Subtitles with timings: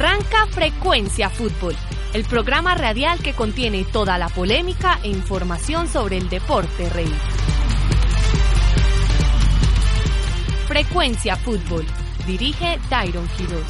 [0.00, 1.76] Arranca Frecuencia Fútbol,
[2.14, 7.12] el programa radial que contiene toda la polémica e información sobre el deporte rey.
[10.66, 11.84] Frecuencia Fútbol.
[12.26, 13.66] Dirige Tyron Quiroz.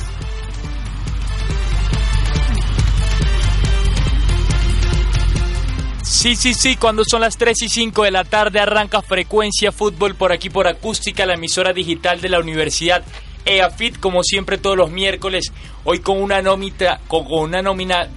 [6.04, 10.14] Sí, sí, sí, cuando son las 3 y 5 de la tarde arranca Frecuencia Fútbol
[10.14, 13.02] por aquí por Acústica, la emisora digital de la Universidad
[13.44, 15.52] EAFIT, como siempre todos los miércoles,
[15.84, 18.08] hoy con una nómina, con, una nómina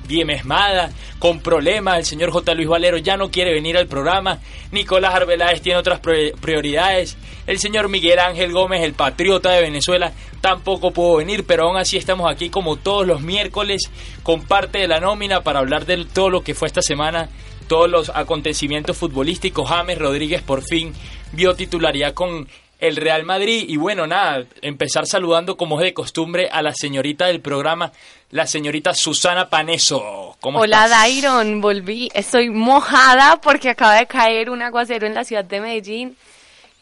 [1.20, 2.54] con problemas, el señor J.
[2.54, 4.40] Luis Valero ya no quiere venir al programa,
[4.72, 10.92] Nicolás Arbeláez tiene otras prioridades, el señor Miguel Ángel Gómez, el patriota de Venezuela, tampoco
[10.92, 13.90] pudo venir, pero aún así estamos aquí como todos los miércoles
[14.24, 17.30] con parte de la nómina para hablar de todo lo que fue esta semana
[17.68, 19.70] todos los acontecimientos futbolísticos.
[19.70, 20.94] James Rodríguez por fin
[21.32, 22.48] vio titularidad con
[22.84, 23.66] el Real Madrid.
[23.68, 27.94] Y bueno, nada, empezar saludando como es de costumbre a la señorita del programa,
[28.30, 30.36] la señorita Susana Paneso.
[30.42, 32.10] ¿Cómo Hola Dairon, volví.
[32.14, 36.18] Estoy mojada porque acaba de caer un aguacero en la ciudad de Medellín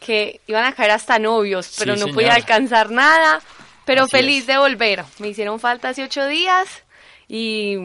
[0.00, 3.40] que iban a caer hasta novios, pero no podía alcanzar nada.
[3.84, 5.04] Pero feliz de volver.
[5.18, 6.82] Me hicieron falta hace ocho días
[7.28, 7.76] y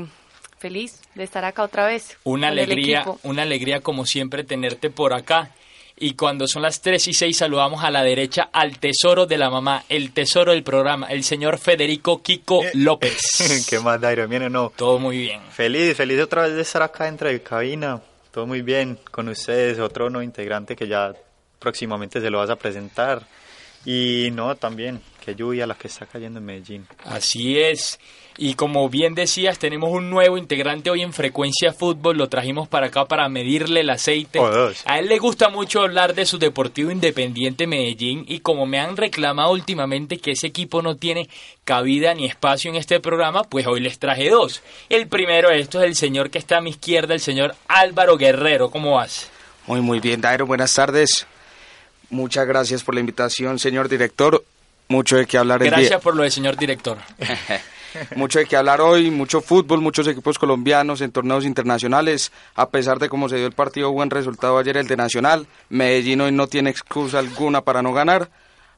[0.57, 2.17] feliz de estar acá otra vez.
[2.23, 5.51] Una alegría, una alegría como siempre tenerte por acá.
[5.99, 9.49] Y cuando son las 3 y 6 saludamos a la derecha al tesoro de la
[9.49, 13.65] mamá, el tesoro del programa, el señor Federico Kiko eh, López.
[13.69, 14.27] ¿Qué más, Dairo?
[14.27, 14.71] ¿Bien o no?
[14.75, 15.41] Todo muy bien.
[15.49, 17.99] Feliz, feliz otra vez de estar acá dentro de cabina.
[18.31, 21.15] Todo muy bien con ustedes, otro nuevo integrante que ya
[21.57, 23.25] próximamente se lo vas a presentar.
[23.83, 26.87] Y no, también, qué lluvia la que está cayendo en Medellín.
[27.05, 27.99] Así es.
[28.39, 32.17] Y como bien decías, tenemos un nuevo integrante hoy en Frecuencia Fútbol.
[32.17, 34.39] Lo trajimos para acá para medirle el aceite.
[34.85, 38.25] A él le gusta mucho hablar de su Deportivo Independiente Medellín.
[38.27, 41.29] Y como me han reclamado últimamente que ese equipo no tiene
[41.63, 44.61] cabida ni espacio en este programa, pues hoy les traje dos.
[44.89, 48.17] El primero de estos es el señor que está a mi izquierda, el señor Álvaro
[48.17, 48.69] Guerrero.
[48.69, 49.31] ¿Cómo vas?
[49.65, 50.45] Muy, muy bien, Dairo.
[50.45, 51.25] Buenas tardes.
[52.11, 54.43] Muchas gracias por la invitación, señor director.
[54.89, 56.99] Mucho de qué hablar el Gracias por lo de señor director.
[58.15, 62.31] mucho de qué hablar hoy, mucho fútbol, muchos equipos colombianos en torneos internacionales.
[62.55, 65.47] A pesar de cómo se dio el partido, buen resultado ayer el de Nacional.
[65.69, 68.29] Medellín hoy no tiene excusa alguna para no ganar.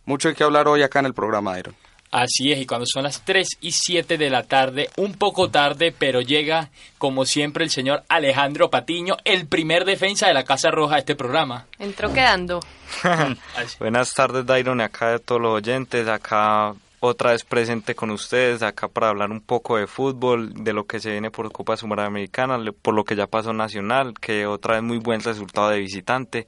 [0.05, 1.75] Mucho de qué hablar hoy acá en el programa, Iron.
[2.11, 5.93] Así es, y cuando son las 3 y 7 de la tarde, un poco tarde,
[5.97, 10.95] pero llega como siempre el señor Alejandro Patiño, el primer defensa de la Casa Roja
[10.95, 11.67] de este programa.
[11.77, 12.61] Entró quedando.
[13.79, 18.87] Buenas tardes, Dairon, acá de todos los oyentes, acá otra vez presente con ustedes, acá
[18.87, 22.93] para hablar un poco de fútbol, de lo que se viene por Copa Sudamericana, por
[22.93, 26.47] lo que ya pasó Nacional, que otra vez muy buen resultado de visitante,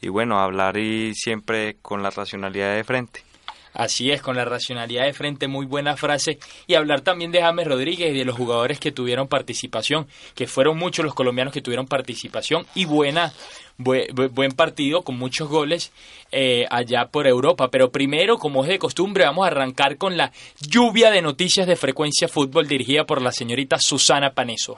[0.00, 3.31] y bueno, hablar y siempre con la racionalidad de frente.
[3.72, 6.38] Así es, con la racionalidad de frente, muy buena frase.
[6.66, 10.78] Y hablar también de James Rodríguez y de los jugadores que tuvieron participación, que fueron
[10.78, 13.32] muchos los colombianos que tuvieron participación y buena,
[13.78, 15.92] buen partido con muchos goles
[16.30, 17.68] eh, allá por Europa.
[17.70, 21.76] Pero primero, como es de costumbre, vamos a arrancar con la lluvia de noticias de
[21.76, 24.76] frecuencia fútbol dirigida por la señorita Susana Paneso.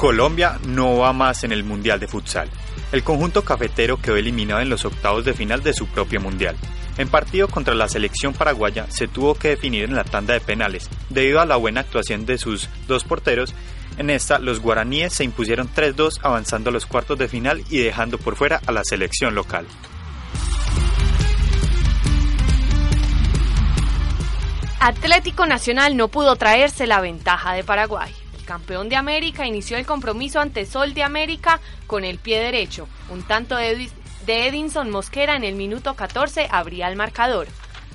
[0.00, 2.48] Colombia no va más en el Mundial de Futsal.
[2.90, 6.56] El conjunto cafetero quedó eliminado en los octavos de final de su propio Mundial.
[6.96, 10.88] En partido contra la selección paraguaya se tuvo que definir en la tanda de penales,
[11.10, 13.52] debido a la buena actuación de sus dos porteros.
[13.98, 18.16] En esta, los guaraníes se impusieron 3-2 avanzando a los cuartos de final y dejando
[18.16, 19.66] por fuera a la selección local.
[24.80, 28.10] Atlético Nacional no pudo traerse la ventaja de Paraguay
[28.50, 32.88] campeón de América, inició el compromiso ante Sol de América con el pie derecho.
[33.08, 33.88] Un tanto de,
[34.26, 37.46] Edinson Mosquera en el minuto 14 abría el marcador.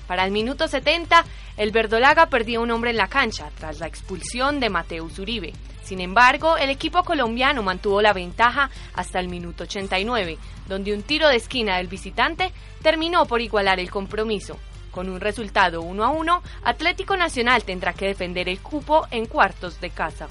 [0.07, 1.25] Para el minuto 70,
[1.57, 5.51] el Verdolaga perdió un hombre en la cancha tras la expulsión de Mateus Uribe.
[5.83, 10.37] Sin embargo, el equipo colombiano mantuvo la ventaja hasta el minuto 89,
[10.69, 14.57] donde un tiro de esquina del visitante terminó por igualar el compromiso.
[14.89, 19.81] Con un resultado 1 a 1, Atlético Nacional tendrá que defender el cupo en cuartos
[19.81, 20.29] de casa.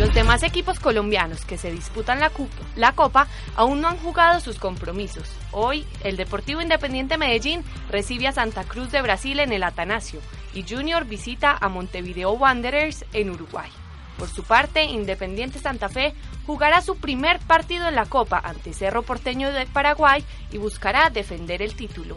[0.00, 5.30] Los demás equipos colombianos que se disputan la, Copa aún no han jugado sus compromisos.
[5.52, 10.20] Hoy, el Deportivo Independiente Medellín recibe a Santa Cruz de Brasil en el Atanasio
[10.54, 13.68] y Junior visita a Montevideo Wanderers en Uruguay.
[14.16, 16.14] Por su parte, Independiente Santa Fe
[16.46, 21.60] jugará su primer partido en la Copa ante Cerro Porteño de Paraguay y buscará defender
[21.60, 22.16] el título.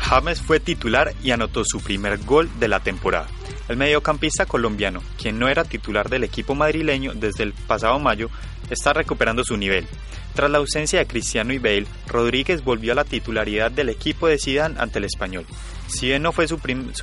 [0.00, 3.28] James fue titular y anotó su primer gol de la temporada.
[3.68, 8.30] El mediocampista colombiano, quien no era titular del equipo madrileño desde el pasado mayo,
[8.70, 9.86] está recuperando su nivel.
[10.34, 14.38] Tras la ausencia de Cristiano y Bale, Rodríguez volvió a la titularidad del equipo de
[14.38, 15.44] Zidane ante el español.
[15.88, 16.58] Si bien no fue su,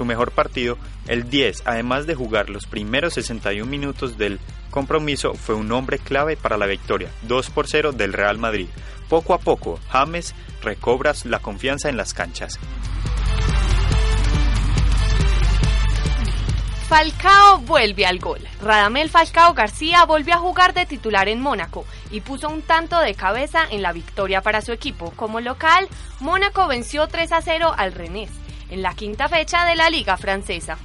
[0.06, 0.78] mejor partido,
[1.08, 4.40] el 10, además de jugar los primeros 61 minutos del
[4.70, 8.68] compromiso, fue un hombre clave para la victoria, 2 por 0 del Real Madrid.
[9.10, 12.60] Poco a poco, James recobra la confianza en las canchas.
[16.88, 18.40] Falcao vuelve al gol.
[18.62, 23.16] Radamel Falcao García volvió a jugar de titular en Mónaco y puso un tanto de
[23.16, 25.12] cabeza en la victoria para su equipo.
[25.16, 25.88] Como local,
[26.20, 28.30] Mónaco venció 3 a 0 al Rennes
[28.70, 30.78] en la quinta fecha de la Liga Francesa.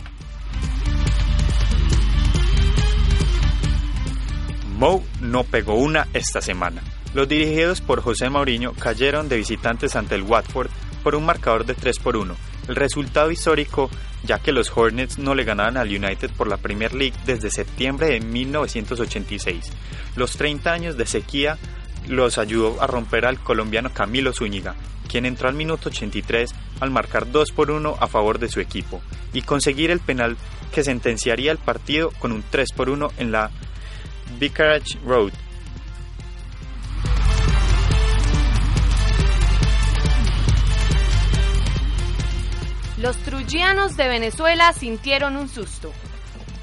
[4.79, 6.83] Mou no pegó una esta semana.
[7.13, 10.71] Los dirigidos por José Mourinho cayeron de visitantes ante el Watford
[11.03, 12.35] por un marcador de 3 por 1.
[12.69, 13.91] El resultado histórico
[14.25, 18.09] ya que los Hornets no le ganaban al United por la Premier League desde septiembre
[18.09, 19.65] de 1986.
[20.17, 21.59] Los 30 años de sequía
[22.09, 24.75] los ayudó a romper al colombiano Camilo Zúñiga,
[25.09, 29.01] quien entró al minuto 83 al marcar 2 por 1 a favor de su equipo
[29.33, 30.37] y conseguir el penal
[30.73, 33.51] que sentenciaría el partido con un 3 por 1 en la
[34.39, 35.33] Vicarage Road
[43.01, 45.91] Los trujianos de Venezuela sintieron un susto.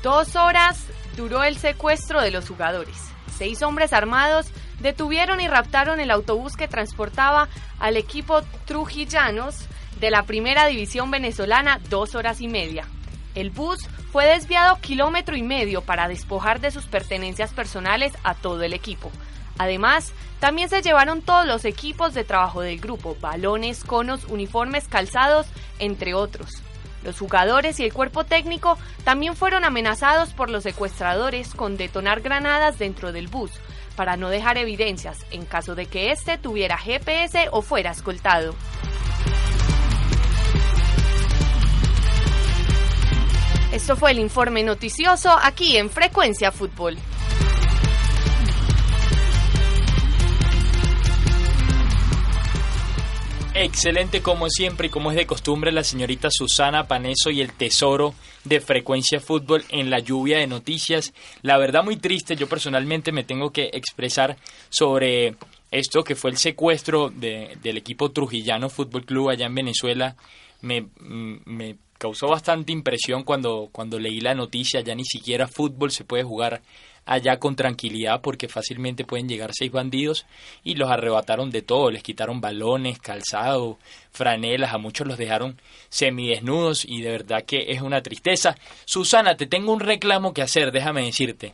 [0.04, 0.86] Dos horas
[1.16, 2.96] duró el secuestro de los jugadores.
[3.36, 4.46] Seis hombres armados
[4.80, 7.50] detuvieron y raptaron el autobús que transportaba
[7.80, 9.66] al equipo Trujillanos
[10.00, 12.86] de la primera división venezolana dos horas y media.
[13.34, 13.80] El bus
[14.12, 19.12] fue desviado kilómetro y medio para despojar de sus pertenencias personales a todo el equipo.
[19.58, 25.48] Además, también se llevaron todos los equipos de trabajo del grupo, balones, conos, uniformes, calzados,
[25.80, 26.62] entre otros.
[27.04, 32.78] Los jugadores y el cuerpo técnico también fueron amenazados por los secuestradores con detonar granadas
[32.80, 33.52] dentro del bus
[33.96, 38.56] para no dejar evidencias en caso de que éste tuviera GPS o fuera escoltado.
[43.72, 46.98] Esto fue el informe noticioso aquí en Frecuencia Fútbol.
[53.60, 58.14] Excelente como siempre y como es de costumbre la señorita Susana Paneso y el tesoro
[58.44, 61.12] de frecuencia fútbol en la lluvia de noticias.
[61.42, 64.38] La verdad muy triste, yo personalmente me tengo que expresar
[64.70, 65.38] sobre
[65.72, 70.16] esto que fue el secuestro del equipo Trujillano Fútbol Club allá en Venezuela.
[70.62, 75.90] Me, mm, me causó bastante impresión cuando, cuando leí la noticia, ya ni siquiera fútbol
[75.90, 76.62] se puede jugar
[77.08, 80.26] allá con tranquilidad porque fácilmente pueden llegar seis bandidos
[80.64, 83.80] y los arrebataron de todo, les quitaron balones, calzado,
[84.12, 85.60] franelas, a muchos los dejaron
[85.90, 88.56] semidesnudos y de verdad que es una tristeza.
[88.86, 91.54] Susana, te tengo un reclamo que hacer, déjame decirte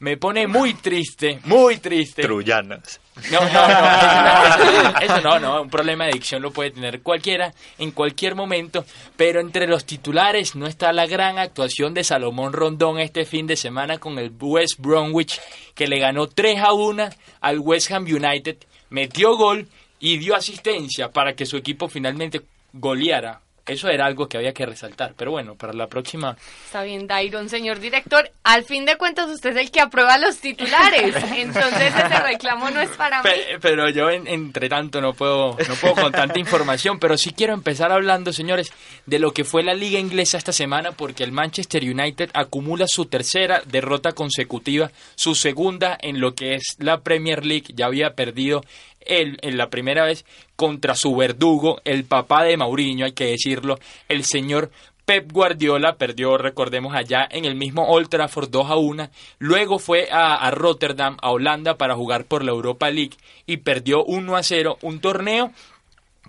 [0.00, 2.22] me pone muy triste, muy triste.
[2.22, 3.00] Trullanas.
[3.32, 7.90] No, no, no, eso no, no, un problema de adicción lo puede tener cualquiera en
[7.90, 8.84] cualquier momento,
[9.16, 13.56] pero entre los titulares no está la gran actuación de Salomón Rondón este fin de
[13.56, 15.40] semana con el West Bromwich,
[15.74, 17.08] que le ganó 3 a 1
[17.40, 18.58] al West Ham United,
[18.90, 19.66] metió gol
[19.98, 24.66] y dio asistencia para que su equipo finalmente goleara eso era algo que había que
[24.66, 25.14] resaltar.
[25.16, 26.36] Pero bueno, para la próxima.
[26.64, 28.30] Está bien, Dairon, señor director.
[28.42, 31.14] Al fin de cuentas, usted es el que aprueba los titulares.
[31.36, 33.30] Entonces, ese reclamo no es para mí.
[33.60, 36.98] Pero, yo, entre tanto, no puedo, no puedo con tanta información.
[36.98, 38.72] Pero sí quiero empezar hablando, señores,
[39.06, 43.06] de lo que fue la Liga Inglesa esta semana, porque el Manchester United acumula su
[43.06, 47.66] tercera derrota consecutiva, su segunda en lo que es la Premier League.
[47.74, 48.62] Ya había perdido
[49.00, 50.24] él en la primera vez
[50.56, 53.78] contra su verdugo, el papá de Mauriño, hay que decirlo,
[54.08, 54.70] el señor
[55.08, 59.08] Pep Guardiola perdió, recordemos, allá en el mismo Old Trafford 2 a 1.
[59.38, 64.04] Luego fue a, a, Rotterdam, a Holanda, para jugar por la Europa League y perdió
[64.04, 64.76] 1 a 0.
[64.82, 65.50] Un torneo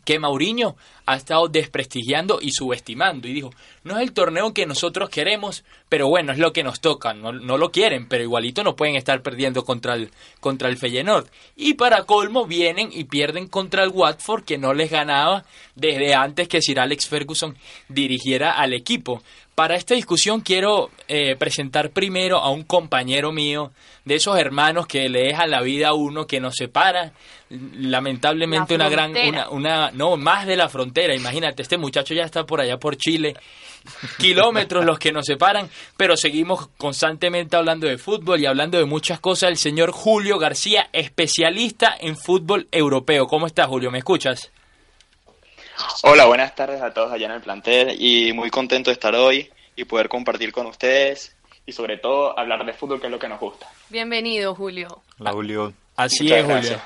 [0.09, 0.75] que Mauriño
[1.05, 3.51] ha estado desprestigiando y subestimando y dijo,
[3.83, 7.31] no es el torneo que nosotros queremos, pero bueno, es lo que nos toca, no,
[7.31, 11.27] lo quieren, pero igualito no pueden estar perdiendo contra el, contra el Feyenoord.
[11.55, 16.47] Y para colmo vienen y pierden contra el Watford que no les ganaba desde antes
[16.47, 17.55] que Sir Alex Ferguson
[17.87, 19.21] dirigiera al equipo.
[19.59, 23.73] Para esta discusión quiero eh, presentar primero a un compañero mío,
[24.05, 27.11] de esos hermanos que le deja la vida a uno, que nos separa,
[27.49, 32.45] lamentablemente una gran, una, una, no, más de la frontera, imagínate, este muchacho ya está
[32.45, 33.35] por allá por Chile,
[34.17, 39.19] kilómetros los que nos separan, pero seguimos constantemente hablando de fútbol y hablando de muchas
[39.19, 39.49] cosas.
[39.49, 43.27] El señor Julio García, especialista en fútbol europeo.
[43.27, 43.91] ¿Cómo estás, Julio?
[43.91, 44.53] ¿Me escuchas?
[46.03, 49.49] Hola, buenas tardes a todos allá en el plantel y muy contento de estar hoy
[49.75, 53.27] y poder compartir con ustedes y sobre todo hablar de fútbol que es lo que
[53.27, 53.67] nos gusta.
[53.89, 55.01] Bienvenido, Julio.
[55.19, 55.73] Hola, Julio.
[55.95, 56.79] Así es, Julio.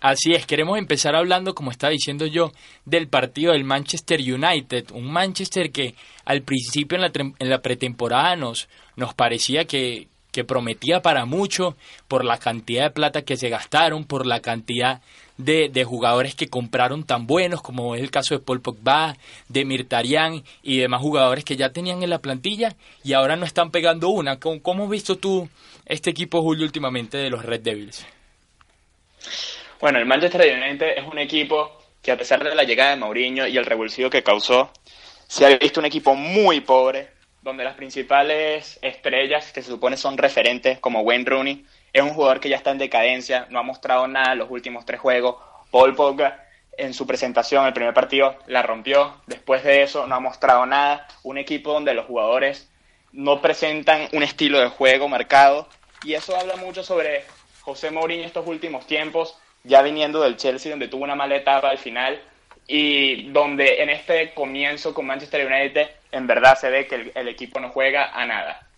[0.00, 2.52] Así es, queremos empezar hablando, como estaba diciendo yo,
[2.86, 4.92] del partido del Manchester United.
[4.92, 5.94] Un Manchester que
[6.24, 11.76] al principio en la, en la pretemporada nos, nos parecía que, que prometía para mucho
[12.08, 15.00] por la cantidad de plata que se gastaron, por la cantidad
[15.44, 19.16] de, jugadores que compraron tan buenos, como es el caso de Paul Pogba,
[19.48, 23.70] de Mirtarian y demás jugadores que ya tenían en la plantilla y ahora no están
[23.70, 24.38] pegando una.
[24.38, 25.48] ¿Cómo, cómo has visto tú
[25.86, 28.06] este equipo, Julio, últimamente de los Red Devils?
[29.80, 33.46] Bueno, el Manchester United es un equipo que a pesar de la llegada de Mourinho
[33.46, 34.70] y el revulsivo que causó,
[35.26, 37.08] se ha visto un equipo muy pobre,
[37.42, 42.40] donde las principales estrellas que se supone son referentes, como Wayne Rooney, es un jugador
[42.40, 45.36] que ya está en decadencia, no ha mostrado nada en los últimos tres juegos.
[45.70, 46.44] Paul Pogba
[46.76, 49.14] en su presentación, el primer partido, la rompió.
[49.26, 51.06] Después de eso no ha mostrado nada.
[51.22, 52.70] Un equipo donde los jugadores
[53.12, 55.68] no presentan un estilo de juego marcado.
[56.04, 57.24] Y eso habla mucho sobre
[57.60, 61.78] José Mourinho estos últimos tiempos, ya viniendo del Chelsea, donde tuvo una mala etapa al
[61.78, 62.20] final
[62.66, 67.60] y donde en este comienzo con Manchester United en verdad se ve que el equipo
[67.60, 68.70] no juega a nada.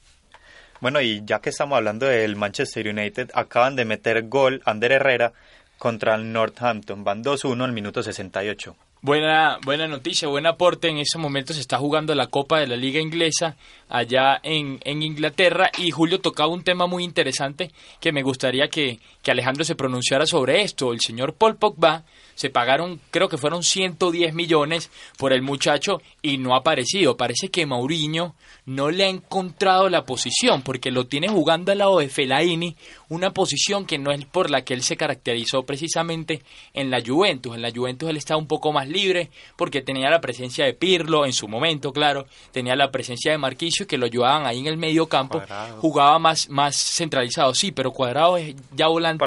[0.82, 5.32] Bueno, y ya que estamos hablando del Manchester United, acaban de meter gol Ander Herrera
[5.78, 7.04] contra el Northampton.
[7.04, 8.74] Van 2-1 al minuto 68.
[9.00, 10.88] Buena, buena noticia, buen aporte.
[10.88, 13.54] En ese momento se está jugando la Copa de la Liga Inglesa
[13.88, 17.70] allá en, en Inglaterra y Julio tocaba un tema muy interesante
[18.00, 20.92] que me gustaría que, que Alejandro se pronunciara sobre esto.
[20.92, 22.02] El señor Paul Pogba
[22.34, 27.16] se pagaron, creo que fueron 110 millones por el muchacho y no ha aparecido.
[27.16, 28.34] Parece que Mauriño
[28.64, 32.76] no le ha encontrado la posición porque lo tiene jugando al lado de Fellaini,
[33.08, 36.42] una posición que no es por la que él se caracterizó precisamente
[36.74, 37.54] en la Juventus.
[37.54, 41.26] En la Juventus él estaba un poco más libre porque tenía la presencia de Pirlo
[41.26, 44.76] en su momento, claro, tenía la presencia de Marquisio que lo ayudaban ahí en el
[44.76, 45.42] medio campo,
[45.78, 49.24] jugaba más, más centralizado, sí, pero Cuadrado es ya volante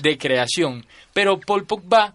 [0.00, 0.86] de creación.
[1.12, 2.14] Pero Paul Pogba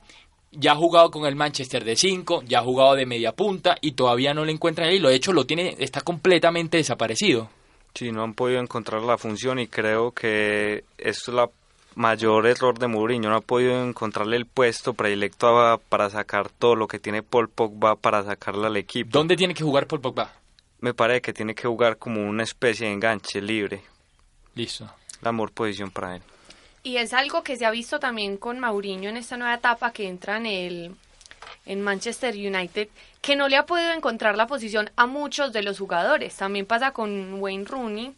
[0.51, 3.93] ya ha jugado con el Manchester de 5, ya ha jugado de media punta y
[3.93, 4.99] todavía no le encuentran ahí.
[4.99, 7.49] Lo hecho lo tiene, está completamente desaparecido.
[7.93, 11.49] Sí, no han podido encontrar la función y creo que esto es la
[11.95, 13.29] mayor error de Mourinho.
[13.29, 17.95] No ha podido encontrarle el puesto predilecto para sacar todo lo que tiene Paul Pogba
[17.95, 19.09] para sacarle al equipo.
[19.11, 20.33] ¿Dónde tiene que jugar Paul Pogba?
[20.79, 23.81] Me parece que tiene que jugar como una especie de enganche libre.
[24.55, 24.89] Listo.
[25.21, 26.21] La mejor posición para él.
[26.83, 30.07] Y es algo que se ha visto también con Mauriño en esta nueva etapa que
[30.07, 30.95] entra en el
[31.65, 32.89] en Manchester United,
[33.21, 36.35] que no le ha podido encontrar la posición a muchos de los jugadores.
[36.35, 38.15] También pasa con Wayne Rooney,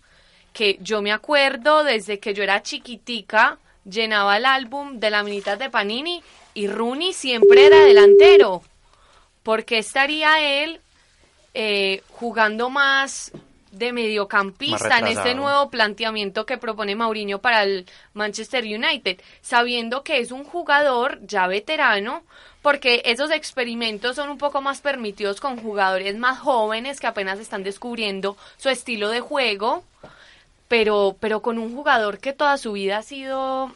[0.53, 5.57] que yo me acuerdo desde que yo era chiquitica, llenaba el álbum de la minita
[5.57, 8.61] de Panini y Rooney siempre era delantero.
[9.43, 10.79] porque estaría él
[11.53, 13.33] eh, jugando más
[13.73, 20.19] de mediocampista en este nuevo planteamiento que propone Mauriño para el Manchester United, sabiendo que
[20.19, 22.23] es un jugador ya veterano,
[22.61, 27.63] porque esos experimentos son un poco más permitidos con jugadores más jóvenes que apenas están
[27.63, 29.83] descubriendo su estilo de juego,
[30.67, 33.71] pero, pero con un jugador que toda su vida ha sido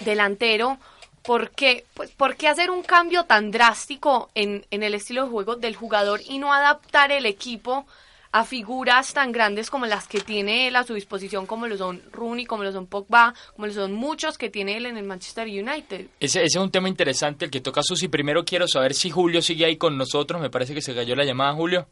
[0.00, 0.78] delantero,
[1.22, 5.30] ¿por qué, pues, ¿por qué hacer un cambio tan drástico en, en el estilo de
[5.30, 7.86] juego del jugador y no adaptar el equipo
[8.30, 12.02] a figuras tan grandes como las que tiene él a su disposición, como lo son
[12.12, 15.46] Rooney, como lo son Pogba, como lo son muchos que tiene él en el Manchester
[15.46, 16.06] United.
[16.20, 18.08] Ese, es un tema interesante el que toca Susi.
[18.08, 20.40] Primero quiero saber si Julio sigue ahí con nosotros.
[20.40, 21.86] Me parece que se cayó la llamada, Julio.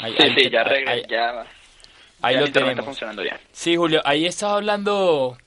[0.00, 1.46] sí, sí, ya, ahí, ya,
[2.20, 2.72] ahí lo tenemos.
[2.72, 3.36] Está funcionando bien.
[3.52, 5.38] Sí, Julio, ahí estaba hablando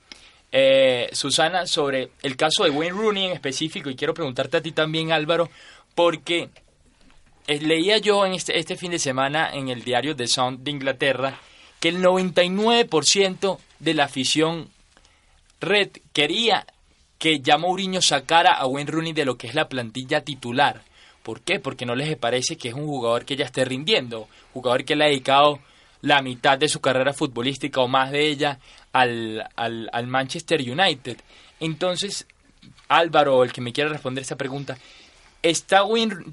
[0.50, 4.72] eh, Susana sobre el caso de Wayne Rooney en específico y quiero preguntarte a ti
[4.72, 5.48] también, Álvaro,
[5.94, 6.48] porque
[7.46, 11.38] leía yo en este, este fin de semana en el diario The Sun de Inglaterra
[11.80, 14.70] que el 99% de la afición
[15.60, 16.66] red quería
[17.18, 20.82] que ya Mourinho sacara a Wayne Rooney de lo que es la plantilla titular.
[21.22, 21.58] ¿Por qué?
[21.58, 25.04] Porque no les parece que es un jugador que ya esté rindiendo, jugador que le
[25.04, 25.60] ha dedicado
[26.02, 28.58] la mitad de su carrera futbolística o más de ella
[28.92, 31.16] al, al, al Manchester United.
[31.60, 32.26] Entonces,
[32.88, 34.76] Álvaro, el que me quiera responder esta pregunta,
[35.44, 35.82] ¿Está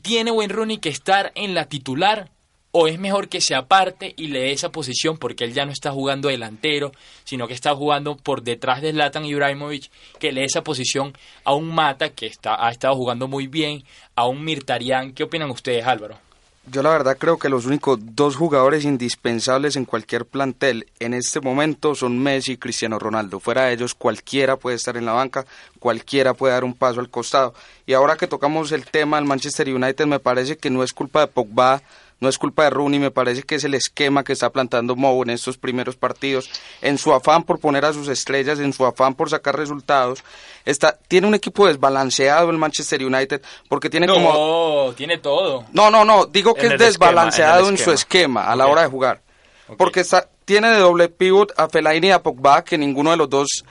[0.01, 2.29] ¿Tiene Wayne Rooney que estar en la titular
[2.71, 5.73] o es mejor que se aparte y le dé esa posición porque él ya no
[5.73, 6.93] está jugando delantero,
[7.25, 11.11] sino que está jugando por detrás de Zlatan Ibrahimovic, que le dé esa posición
[11.43, 13.83] a un Mata que está, ha estado jugando muy bien,
[14.15, 15.11] a un Mirtarian.
[15.11, 16.17] ¿Qué opinan ustedes, Álvaro?
[16.67, 21.41] Yo la verdad creo que los únicos dos jugadores indispensables en cualquier plantel en este
[21.41, 23.39] momento son Messi y Cristiano Ronaldo.
[23.39, 25.45] Fuera de ellos cualquiera puede estar en la banca,
[25.79, 27.55] cualquiera puede dar un paso al costado.
[27.87, 31.21] Y ahora que tocamos el tema del Manchester United me parece que no es culpa
[31.21, 31.81] de Pogba
[32.21, 35.23] no es culpa de Rooney, me parece que es el esquema que está plantando Mou
[35.23, 36.51] en estos primeros partidos,
[36.83, 40.23] en su afán por poner a sus estrellas, en su afán por sacar resultados.
[40.63, 44.93] Está, tiene un equipo desbalanceado el Manchester United porque tiene no, como...
[44.95, 45.65] tiene todo.
[45.73, 49.21] No, no, no, digo que es desbalanceado en, su esquema a la hora de jugar.
[49.75, 53.29] Porque está, tiene de doble pivot a Fellaini y a Pogba, que ninguno de los
[53.31, 53.65] dos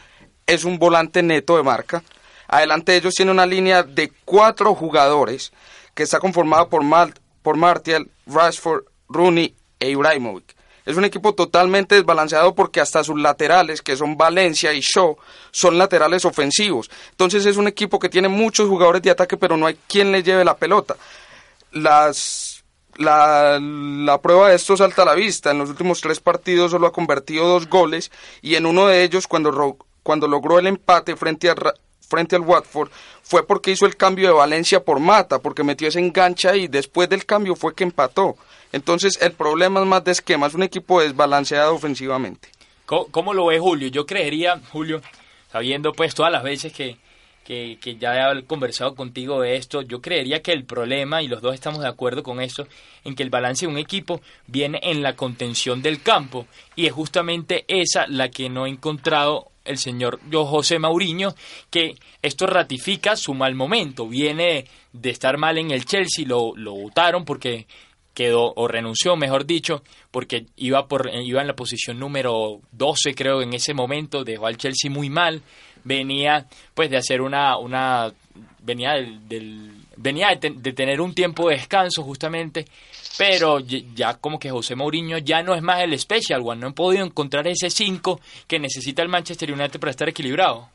[0.45, 2.03] es un volante neto de marca.
[2.49, 5.53] Adelante de ellos tiene una línea de cuatro jugadores
[5.95, 10.55] que está conformada por Malt, por Martial, Rashford, Rooney e Ibrahimovic.
[10.87, 15.17] Es un equipo totalmente desbalanceado porque hasta sus laterales, que son Valencia y Shaw,
[15.51, 16.91] son laterales ofensivos.
[17.11, 20.23] Entonces es un equipo que tiene muchos jugadores de ataque, pero no hay quien le
[20.23, 20.97] lleve la pelota.
[21.73, 22.65] Las,
[22.97, 25.51] la, la prueba de esto salta a la vista.
[25.51, 28.11] En los últimos tres partidos solo ha convertido dos goles
[28.43, 31.55] y en uno de ellos, cuando, cuando logró el empate frente a
[32.11, 32.91] frente al Watford
[33.23, 37.09] fue porque hizo el cambio de Valencia por Mata, porque metió ese engancha y después
[37.09, 38.37] del cambio fue que empató.
[38.73, 42.49] Entonces el problema es más de esquema, es un equipo desbalanceado ofensivamente.
[42.87, 43.87] ¿Cómo, lo ve Julio?
[43.87, 45.01] Yo creería, Julio,
[45.53, 46.97] sabiendo pues todas las veces que,
[47.45, 51.43] que, que, ya he conversado contigo de esto, yo creería que el problema, y los
[51.43, 52.67] dos estamos de acuerdo con eso,
[53.05, 56.93] en que el balance de un equipo viene en la contención del campo, y es
[56.93, 61.35] justamente esa la que no he encontrado el señor José Mauriño,
[61.71, 64.09] que esto ratifica su mal momento.
[64.09, 67.67] Viene de estar mal en el Chelsea, lo, lo votaron porque
[68.15, 73.41] quedó o renunció, mejor dicho, porque iba por iba en la posición número 12 creo
[73.41, 75.43] en ese momento, dejó al Chelsea muy mal,
[75.85, 78.13] venía pues de hacer una una
[78.61, 82.67] venía del, venía de, tener un tiempo de descanso justamente
[83.19, 86.75] pero ya como que José Mourinho ya no es más el special one, no han
[86.75, 90.69] podido encontrar ese 5 que necesita el Manchester United para estar equilibrado.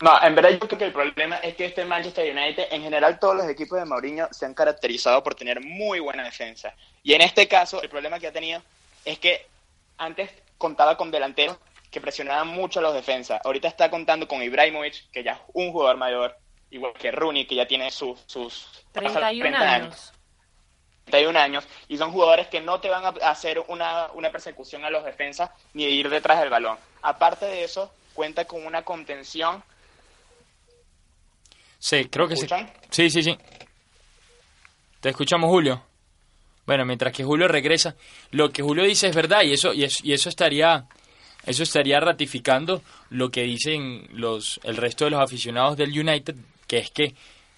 [0.00, 3.18] No, en verdad yo creo que el problema es que este Manchester United, en general
[3.18, 6.74] todos los equipos de Mourinho se han caracterizado por tener muy buena defensa.
[7.02, 8.60] Y en este caso, el problema que ha tenido
[9.04, 9.46] es que
[9.96, 11.56] antes contaba con delanteros
[11.94, 13.40] que presionaban mucho a los defensas.
[13.44, 16.36] Ahorita está contando con Ibrahimovic, que ya es un jugador mayor,
[16.70, 18.18] igual que Rooney, que ya tiene sus...
[18.26, 20.12] sus 31 años.
[21.04, 24.90] 31 años y son jugadores que no te van a hacer una, una persecución a
[24.90, 26.78] los defensas ni ir detrás del balón.
[27.02, 29.62] Aparte de eso, cuenta con una contención.
[31.78, 32.48] Sí, creo que sí.
[32.90, 33.38] Sí, sí, sí.
[35.00, 35.80] Te escuchamos, Julio.
[36.66, 37.94] Bueno, mientras que Julio regresa,
[38.32, 40.88] lo que Julio dice es verdad y eso y eso, y eso estaría
[41.46, 46.34] eso estaría ratificando lo que dicen los el resto de los aficionados del United,
[46.66, 47.14] que es que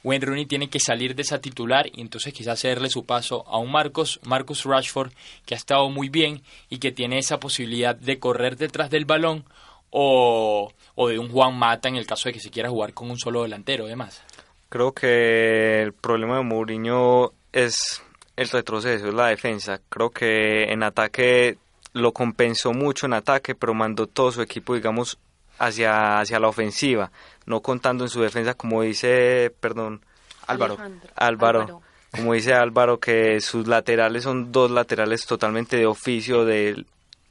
[0.06, 3.58] Wayne Rooney tiene que salir de esa titular y entonces quizás hacerle su paso a
[3.58, 5.10] un Marcos, Marcus Rashford
[5.44, 9.44] que ha estado muy bien y que tiene esa posibilidad de correr detrás del balón
[9.90, 13.18] o, de un Juan Mata en el caso de que se quiera jugar con un
[13.18, 14.22] solo delantero además.
[14.68, 18.00] Creo que el problema de Mourinho es
[18.36, 19.80] el retroceso, es la defensa.
[19.88, 21.58] Creo que en ataque
[21.96, 25.18] lo compensó mucho en ataque, pero mandó todo su equipo, digamos,
[25.58, 27.10] hacia, hacia la ofensiva,
[27.46, 30.02] no contando en su defensa, como dice, perdón,
[30.46, 30.76] Álvaro,
[31.14, 36.84] Álvaro, como dice Álvaro, que sus laterales son dos laterales totalmente de oficio, de,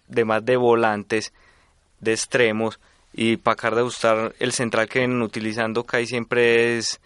[0.07, 1.31] de más de volantes,
[1.99, 2.79] de extremos,
[3.13, 6.99] y para acabar de gustar, el central que vienen utilizando casi siempre es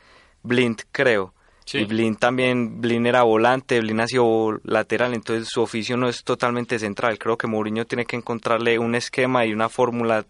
[0.44, 1.34] Blind, creo.
[1.74, 6.24] Y Blind también, Blind era volante, Blind ha sido lateral, entonces su oficio no es
[6.24, 7.20] totalmente central.
[7.20, 10.26] Creo que Mourinho tiene que encontrarle un esquema y una fórmula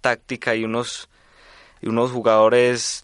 [0.00, 1.08] táctica y unos,
[1.80, 3.02] y unos jugadores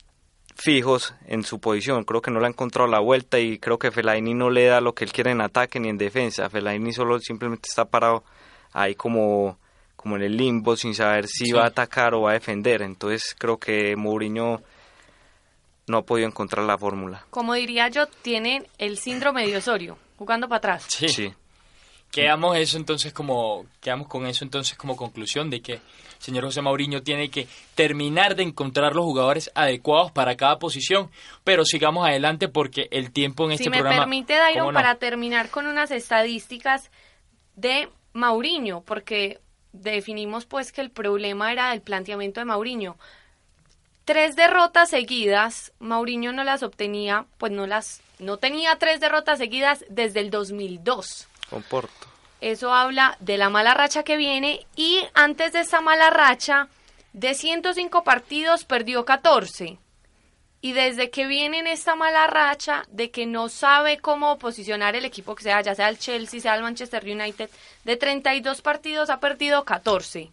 [0.54, 2.04] fijos en su posición.
[2.04, 4.80] Creo que no le ha encontrado la vuelta y creo que Fellaini no le da
[4.80, 6.50] lo que él quiere en ataque ni en defensa.
[6.50, 8.24] Fellaini solo simplemente está parado
[8.72, 9.58] ahí como,
[9.96, 12.82] como en el limbo sin saber si va a atacar o va a defender.
[12.82, 14.62] Entonces creo que Mourinho
[15.90, 17.24] no ha podido encontrar la fórmula.
[17.30, 20.86] Como diría yo, tiene el síndrome de Osorio, jugando para atrás.
[20.88, 21.08] Sí.
[21.08, 21.34] sí.
[22.10, 25.80] Quedamos eso entonces como quedamos con eso entonces como conclusión de que
[26.18, 31.10] señor José Mauriño tiene que terminar de encontrar los jugadores adecuados para cada posición,
[31.44, 33.90] pero sigamos adelante porque el tiempo en este programa...
[33.90, 36.90] Si me permite, Dairon, para terminar con unas estadísticas
[37.54, 39.40] de Mauriño, porque
[39.72, 42.96] definimos pues que el problema era el planteamiento de Mauriño.
[44.10, 49.84] Tres derrotas seguidas, Mauriño no las obtenía, pues no las, no tenía tres derrotas seguidas
[49.88, 51.28] desde el 2002.
[51.48, 52.08] Con Porto.
[52.40, 56.66] Eso habla de la mala racha que viene y antes de esa mala racha,
[57.12, 59.78] de 105 partidos perdió 14.
[60.60, 65.04] Y desde que viene en esta mala racha de que no sabe cómo posicionar el
[65.04, 67.48] equipo que sea, ya sea el Chelsea, sea el Manchester United,
[67.84, 70.32] de 32 partidos ha perdido 14.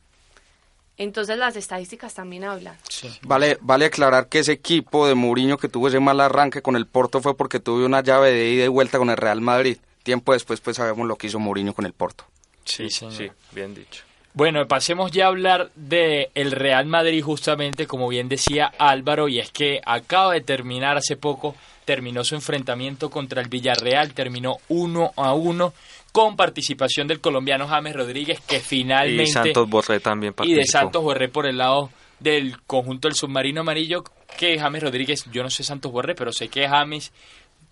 [0.97, 2.75] Entonces las estadísticas también hablan.
[3.21, 6.87] Vale, vale aclarar que ese equipo de Mourinho que tuvo ese mal arranque con el
[6.87, 9.77] Porto fue porque tuvo una llave de ida y vuelta con el Real Madrid.
[10.01, 12.25] Tiempo después pues sabemos lo que hizo Mourinho con el Porto.
[12.65, 14.03] Sí, sí, bien dicho.
[14.33, 19.39] Bueno, pasemos ya a hablar de el Real Madrid justamente, como bien decía Álvaro, y
[19.39, 21.55] es que acaba de terminar hace poco,
[21.85, 25.73] terminó su enfrentamiento contra el Villarreal, terminó uno a uno
[26.11, 29.23] con participación del colombiano James Rodríguez, que finalmente...
[29.23, 30.59] Y Santos Borré también participó.
[30.59, 31.89] Y de Santos Borré por el lado
[32.19, 34.03] del conjunto del submarino amarillo,
[34.37, 37.11] que James Rodríguez, yo no sé Santos Borré, pero sé que James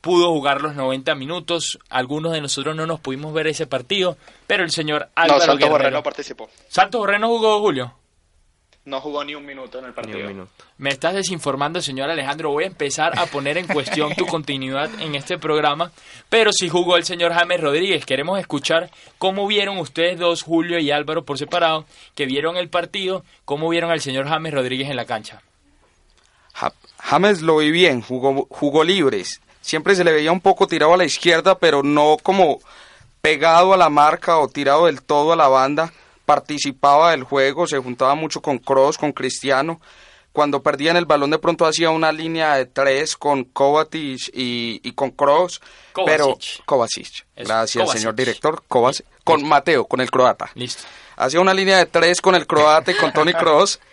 [0.02, 1.80] pudo jugar los 90 minutos.
[1.90, 5.70] Algunos de nosotros no nos pudimos ver ese partido, pero el señor Álvaro No, Santos
[5.70, 6.50] Borré no participó.
[6.68, 7.94] ¿Santos Borré no jugó, Julio?
[8.86, 10.48] No jugó ni un minuto en el partido.
[10.78, 12.52] Me estás desinformando, señor Alejandro.
[12.52, 15.92] Voy a empezar a poner en cuestión tu continuidad en este programa.
[16.30, 18.06] Pero sí jugó el señor James Rodríguez.
[18.06, 23.26] Queremos escuchar cómo vieron ustedes dos, Julio y Álvaro, por separado, que vieron el partido,
[23.44, 25.42] cómo vieron al señor James Rodríguez en la cancha.
[27.00, 29.42] James lo vi bien, jugó, jugó libres.
[29.62, 32.60] Siempre se le veía un poco tirado a la izquierda, pero no como
[33.22, 35.92] pegado a la marca o tirado del todo a la banda
[36.26, 39.80] participaba del juego, se juntaba mucho con Cross, con Cristiano.
[40.32, 45.12] Cuando perdían el balón de pronto hacía una línea de tres con Kovacic y, con
[45.12, 45.62] Cross,
[46.06, 50.52] pero Kovacic, gracias señor director, Kovacic, con Mateo, con el croata.
[50.56, 50.84] Listo.
[51.16, 53.80] Hacía una línea de tres con el croata y con Tony Cross.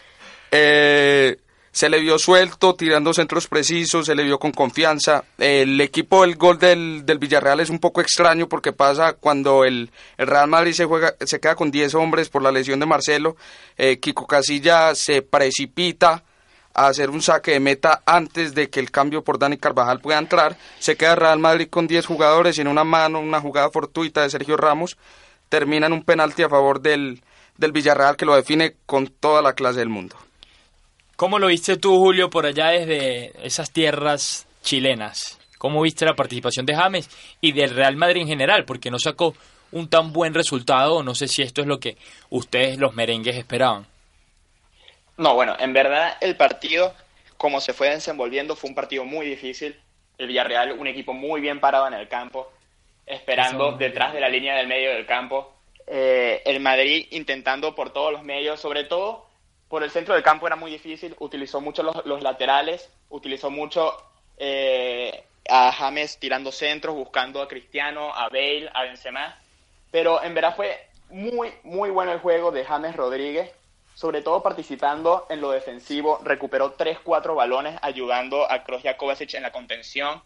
[0.54, 1.38] Eh,
[1.72, 5.24] se le vio suelto, tirando centros precisos, se le vio con confianza.
[5.38, 9.90] El equipo del gol del, del Villarreal es un poco extraño porque pasa cuando el,
[10.18, 13.36] Real Madrid se, juega, se queda con 10 hombres por la lesión de Marcelo.
[13.78, 16.22] Eh, Kiko Casilla se precipita
[16.74, 20.18] a hacer un saque de meta antes de que el cambio por Dani Carvajal pueda
[20.18, 20.58] entrar.
[20.78, 24.30] Se queda Real Madrid con 10 jugadores y en una mano, una jugada fortuita de
[24.30, 24.98] Sergio Ramos.
[25.48, 27.22] Termina en un penalti a favor del,
[27.56, 30.16] del Villarreal que lo define con toda la clase del mundo.
[31.22, 35.38] ¿Cómo lo viste tú, Julio, por allá desde esas tierras chilenas?
[35.56, 37.08] ¿Cómo viste la participación de James
[37.40, 38.64] y del Real Madrid en general?
[38.64, 39.32] Porque no sacó
[39.70, 41.04] un tan buen resultado.
[41.04, 41.96] No sé si esto es lo que
[42.30, 43.86] ustedes, los merengues, esperaban.
[45.16, 46.92] No, bueno, en verdad el partido,
[47.36, 49.78] como se fue desenvolviendo, fue un partido muy difícil.
[50.18, 52.50] El Villarreal, un equipo muy bien parado en el campo,
[53.06, 55.54] esperando detrás de la línea del medio del campo.
[55.86, 59.30] Eh, el Madrid intentando por todos los medios, sobre todo
[59.72, 63.96] por el centro del campo era muy difícil, utilizó mucho los, laterales, utilizó mucho
[64.36, 69.40] eh, a James tirando centros, buscando a Cristiano, a Bale, a Benzema,
[69.90, 73.50] pero en verdad fue muy, muy bueno el juego de James Rodríguez,
[73.94, 79.52] sobre todo participando en lo defensivo, recuperó 3-4 balones ayudando a Kroos Kovacic en la
[79.52, 80.20] contención,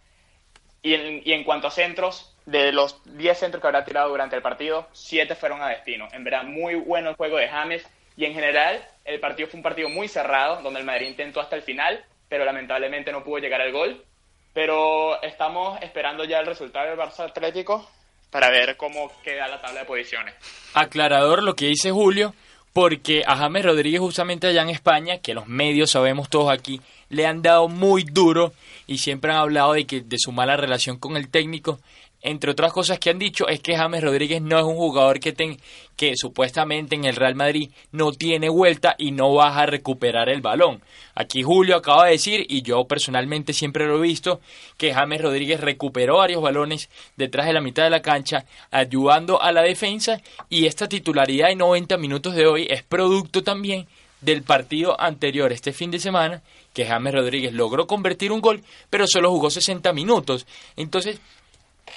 [0.83, 4.35] y en, y en cuanto a centros, de los 10 centros que habrá tirado durante
[4.35, 6.09] el partido, 7 fueron a destino.
[6.11, 9.63] En verdad, muy bueno el juego de James, y en general, el partido fue un
[9.63, 13.61] partido muy cerrado, donde el Madrid intentó hasta el final, pero lamentablemente no pudo llegar
[13.61, 14.03] al gol.
[14.55, 17.89] Pero estamos esperando ya el resultado del Barça Atlético
[18.31, 20.35] para ver cómo queda la tabla de posiciones.
[20.73, 22.35] Aclarador lo que dice Julio,
[22.73, 27.27] porque a James Rodríguez justamente allá en España, que los medios sabemos todos aquí, le
[27.27, 28.53] han dado muy duro
[28.87, 31.81] y siempre han hablado de que de su mala relación con el técnico
[32.27, 35.33] entre otras cosas que han dicho, es que James Rodríguez no es un jugador que,
[35.33, 35.59] ten,
[35.97, 40.41] que supuestamente en el Real Madrid no tiene vuelta y no va a recuperar el
[40.41, 40.83] balón.
[41.15, 44.41] Aquí Julio acaba de decir, y yo personalmente siempre lo he visto,
[44.77, 49.53] que James Rodríguez recuperó varios balones detrás de la mitad de la cancha, ayudando a
[49.53, 53.87] la defensa, y esta titularidad de 90 minutos de hoy es producto también
[54.21, 56.43] del partido anterior este fin de semana,
[56.75, 60.47] que James Rodríguez logró convertir un gol, pero solo jugó 60 minutos.
[60.77, 61.21] Entonces,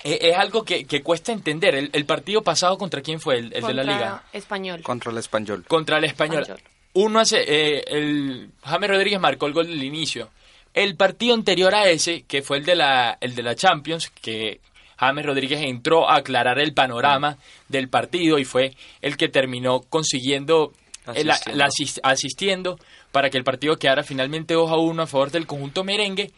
[0.03, 1.75] es algo que, cuesta entender.
[1.75, 3.37] El, partido pasado, ¿contra quién fue?
[3.37, 4.23] El, de la Liga.
[4.31, 4.81] Español.
[4.81, 5.65] Contra el Español.
[5.67, 6.45] Contra el Español.
[6.93, 7.43] Uno hace.
[7.47, 10.29] Eh, el James Rodríguez marcó el gol del inicio.
[10.73, 14.59] El partido anterior a ese, que fue el de la, el de la Champions, que
[14.97, 20.73] James Rodríguez entró a aclarar el panorama del partido y fue el que terminó consiguiendo
[21.05, 21.65] asistiendo.
[22.03, 22.79] asistiendo
[23.11, 26.31] para que el partido quedara finalmente 2 a 1 a favor del conjunto merengue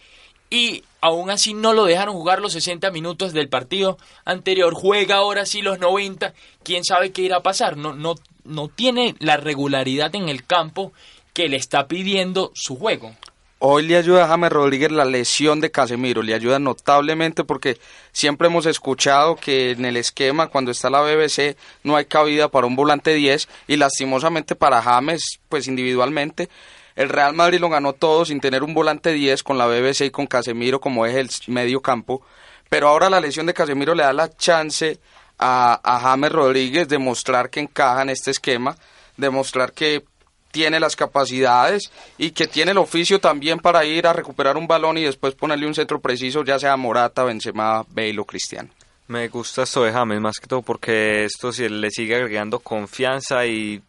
[0.52, 4.76] y aún así no lo dejaron jugar los 60 minutos del partido anterior.
[4.76, 6.34] Juega ahora sí los 90.
[6.62, 7.78] ¿Quién sabe qué irá a pasar?
[7.78, 10.92] No, no, no tiene la regularidad en el campo
[11.34, 13.16] que le está pidiendo su juego.
[13.64, 17.78] Hoy le ayuda a James Rodríguez la lesión de Casemiro, le ayuda notablemente porque
[18.12, 22.66] siempre hemos escuchado que en el esquema cuando está la BBC no hay cabida para
[22.66, 26.50] un volante 10 y lastimosamente para James, pues individualmente,
[26.96, 30.12] el Real Madrid lo ganó todo sin tener un volante 10 con la BBC y
[30.12, 32.22] con Casemiro como es el medio campo,
[32.70, 35.00] pero ahora la lesión de Casemiro le da la chance
[35.42, 38.76] a, James Rodríguez de mostrar que encaja en este esquema,
[39.18, 40.04] demostrar que
[40.52, 44.98] tiene las capacidades y que tiene el oficio también para ir a recuperar un balón
[44.98, 48.70] y después ponerle un centro preciso, ya sea Morata, Benzema, Bale o Cristiano.
[49.08, 53.46] Me gusta esto de James más que todo porque esto sí le sigue agregando confianza
[53.46, 53.82] y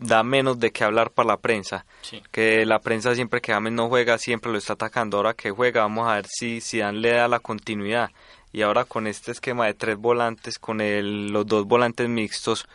[0.00, 1.84] da menos de qué hablar para la prensa.
[2.32, 5.18] Que la prensa siempre que James no juega siempre lo está atacando.
[5.18, 8.10] Ahora que juega vamos a ver si Zidane le da la continuidad.
[8.52, 12.66] Y ahora con este esquema de tres volantes, con el, los dos volantes mixtos,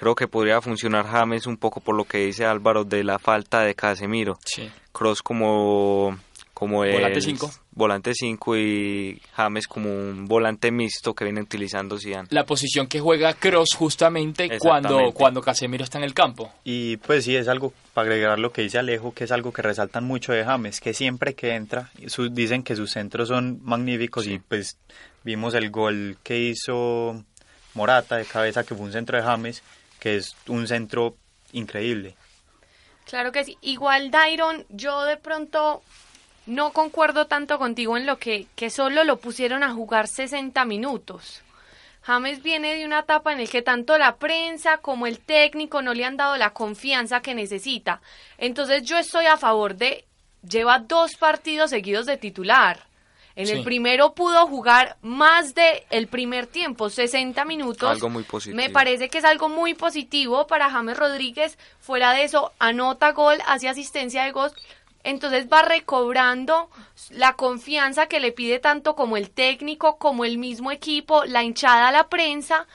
[0.00, 3.60] Creo que podría funcionar James un poco por lo que dice Álvaro de la falta
[3.60, 4.38] de Casemiro.
[4.46, 4.70] Sí.
[4.92, 6.16] Cross como
[6.54, 11.98] como el volante 5 volante 5 y James como un volante mixto que viene utilizando
[11.98, 12.28] Zidane.
[12.30, 16.52] La posición que juega Cross justamente cuando cuando Casemiro está en el campo.
[16.62, 19.62] Y pues sí es algo para agregar lo que dice Alejo que es algo que
[19.62, 21.90] resaltan mucho de James, que siempre que entra
[22.30, 24.76] dicen que sus centros son magníficos y pues
[25.24, 27.24] vimos el gol que hizo
[27.72, 29.62] Morata de cabeza que fue un centro de James
[29.98, 31.16] que es un centro
[31.52, 32.14] increíble.
[33.06, 33.58] Claro que sí.
[33.62, 35.82] Igual, Dairon, yo de pronto
[36.50, 41.42] no concuerdo tanto contigo en lo que, que solo lo pusieron a jugar 60 minutos.
[42.02, 45.94] James viene de una etapa en la que tanto la prensa como el técnico no
[45.94, 48.00] le han dado la confianza que necesita.
[48.36, 50.06] Entonces yo estoy a favor de
[50.48, 52.90] lleva dos partidos seguidos de titular.
[53.36, 57.88] En el primero pudo jugar más de el primer tiempo, 60 minutos.
[57.88, 58.56] Algo muy positivo.
[58.56, 61.56] Me parece que es algo muy positivo para James Rodríguez.
[61.78, 64.50] Fuera de eso, anota gol, hace asistencia de gol.
[65.02, 66.70] Entonces va recobrando
[67.10, 71.90] la confianza que le pide tanto como el técnico, como el mismo equipo, la hinchada,
[71.90, 72.66] la prensa.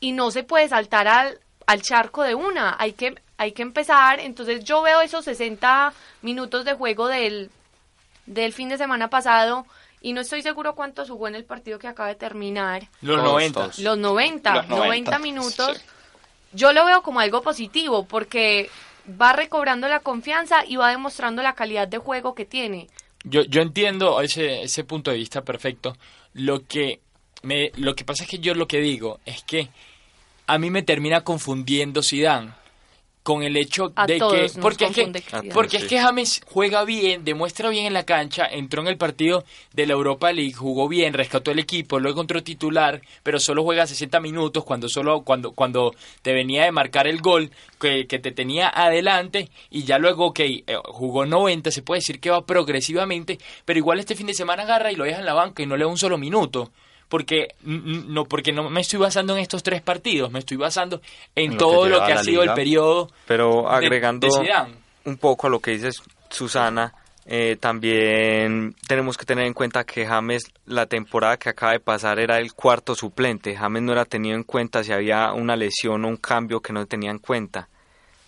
[0.00, 2.76] Y no se puede saltar al, al charco de una.
[2.78, 4.20] Hay que, hay que empezar.
[4.20, 7.50] Entonces yo veo esos 60 minutos de juego del
[8.26, 9.66] del fin de semana pasado
[10.00, 12.88] y no estoy seguro cuánto jugó en el partido que acaba de terminar.
[13.00, 13.70] Los 90.
[13.78, 15.82] Los 90, 90, minutos.
[16.52, 18.70] Yo lo veo como algo positivo porque
[19.08, 22.88] va recobrando la confianza y va demostrando la calidad de juego que tiene.
[23.24, 25.96] Yo, yo entiendo ese, ese punto de vista perfecto.
[26.34, 27.00] Lo que,
[27.42, 29.68] me, lo que pasa es que yo lo que digo es que
[30.46, 32.52] a mí me termina confundiendo Zidane
[33.24, 37.70] con el hecho de que porque es que, porque es que James juega bien, demuestra
[37.70, 41.50] bien en la cancha, entró en el partido de la Europa League, jugó bien, rescató
[41.50, 46.34] el equipo, luego entró titular, pero solo juega 60 minutos cuando solo cuando cuando te
[46.34, 50.76] venía de marcar el gol que, que te tenía adelante y ya luego que eh,
[50.84, 54.92] jugó 90, se puede decir que va progresivamente, pero igual este fin de semana agarra
[54.92, 56.70] y lo deja en la banca y no le da un solo minuto
[57.08, 61.00] porque no porque no me estoy basando en estos tres partidos, me estoy basando
[61.34, 63.10] en todo lo que ha sido el periodo.
[63.26, 64.28] Pero agregando
[65.04, 66.94] un poco a lo que dices Susana,
[67.26, 72.18] eh, también tenemos que tener en cuenta que James la temporada que acaba de pasar
[72.18, 73.56] era el cuarto suplente.
[73.56, 76.86] James no era tenido en cuenta si había una lesión o un cambio que no
[76.86, 77.68] tenía en cuenta.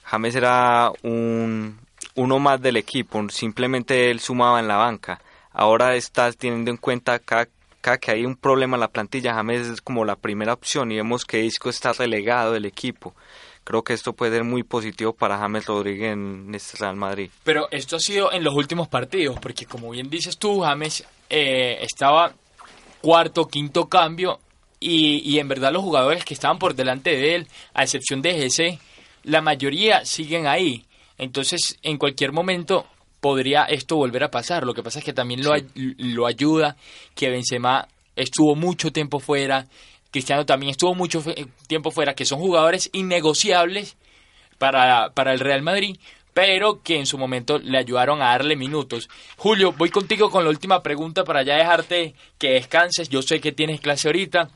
[0.04, 1.78] James era un
[2.14, 5.20] uno más del equipo, simplemente él sumaba en la banca.
[5.52, 7.48] Ahora estás teniendo en cuenta cada
[7.94, 11.24] que hay un problema en la plantilla, James es como la primera opción y vemos
[11.24, 13.14] que Isco está relegado del equipo.
[13.62, 17.30] Creo que esto puede ser muy positivo para James Rodríguez en este Real Madrid.
[17.44, 21.78] Pero esto ha sido en los últimos partidos, porque como bien dices tú, James eh,
[21.80, 22.32] estaba
[23.00, 24.40] cuarto, quinto cambio
[24.80, 28.34] y, y, en verdad los jugadores que estaban por delante de él, a excepción de
[28.34, 28.78] GC,
[29.24, 30.84] la mayoría siguen ahí.
[31.18, 32.86] Entonces, en cualquier momento
[33.20, 34.64] podría esto volver a pasar.
[34.64, 36.76] Lo que pasa es que también lo, lo ayuda
[37.14, 39.66] que Benzema estuvo mucho tiempo fuera,
[40.10, 41.22] Cristiano también estuvo mucho
[41.66, 43.96] tiempo fuera, que son jugadores innegociables
[44.58, 45.98] para, para el Real Madrid,
[46.32, 49.08] pero que en su momento le ayudaron a darle minutos.
[49.36, 53.08] Julio, voy contigo con la última pregunta para ya dejarte que descanses.
[53.08, 54.50] Yo sé que tienes clase ahorita.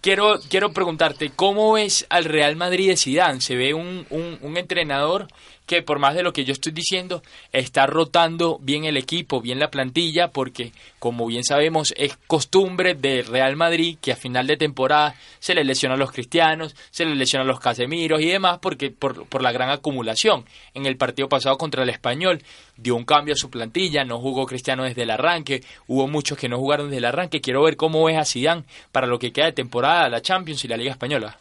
[0.00, 3.40] Quiero, quiero preguntarte, ¿cómo ves al Real Madrid de Zidane?
[3.40, 5.28] ¿Se ve un, un, un entrenador
[5.70, 9.60] que por más de lo que yo estoy diciendo, está rotando bien el equipo, bien
[9.60, 14.56] la plantilla, porque como bien sabemos es costumbre de Real Madrid que a final de
[14.56, 19.26] temporada se le lesionan los cristianos, se le lesionan los casemiros y demás, porque por,
[19.26, 20.44] por la gran acumulación.
[20.74, 22.42] En el partido pasado contra el español
[22.80, 26.48] dio un cambio a su plantilla, no jugó cristiano desde el arranque, hubo muchos que
[26.48, 27.40] no jugaron desde el arranque.
[27.40, 30.68] Quiero ver cómo es a Zidane para lo que queda de temporada, la Champions y
[30.68, 31.38] la Liga Española.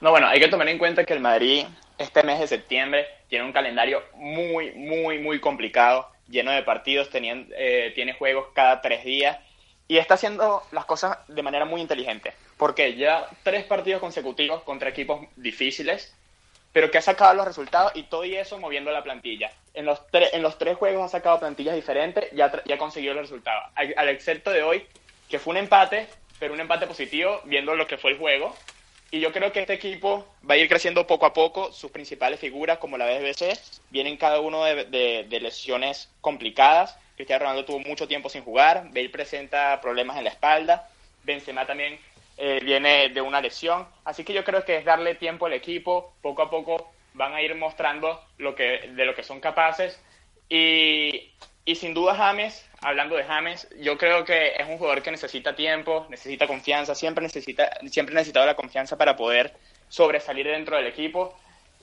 [0.00, 1.64] No, bueno, hay que tomar en cuenta que el Madrid
[1.98, 7.48] este mes de septiembre tiene un calendario muy, muy, muy complicado, lleno de partidos, tenían,
[7.56, 9.38] eh, tiene juegos cada tres días
[9.86, 12.32] y está haciendo las cosas de manera muy inteligente.
[12.56, 16.14] Porque ya tres partidos consecutivos contra equipos difíciles,
[16.72, 19.50] pero que ha sacado los resultados y todo y eso moviendo la plantilla.
[19.74, 23.14] En los, en los tres juegos ha sacado plantillas diferentes y ha, y ha conseguido
[23.14, 23.64] los resultados.
[23.74, 24.86] Al, excepto de hoy,
[25.28, 26.06] que fue un empate,
[26.38, 28.54] pero un empate positivo viendo lo que fue el juego.
[29.12, 31.72] Y yo creo que este equipo va a ir creciendo poco a poco.
[31.72, 33.58] Sus principales figuras, como la BBC,
[33.90, 34.84] vienen cada uno de,
[35.28, 36.96] de, lesiones complicadas.
[37.16, 38.84] Cristiano Ronaldo tuvo mucho tiempo sin jugar.
[38.92, 40.88] Bale presenta problemas en la espalda.
[41.24, 41.98] Benzema también
[42.40, 43.86] eh, viene de una lesión.
[44.04, 46.14] Así que yo creo que es darle tiempo al equipo.
[46.22, 50.00] Poco a poco van a ir mostrando lo que, de lo que son capaces.
[50.48, 51.32] Y,
[51.64, 55.54] y sin duda James hablando de James, yo creo que es un jugador que necesita
[55.54, 59.54] tiempo, necesita confianza, siempre necesita, siempre ha necesitado la confianza para poder
[59.88, 61.36] sobresalir dentro del equipo.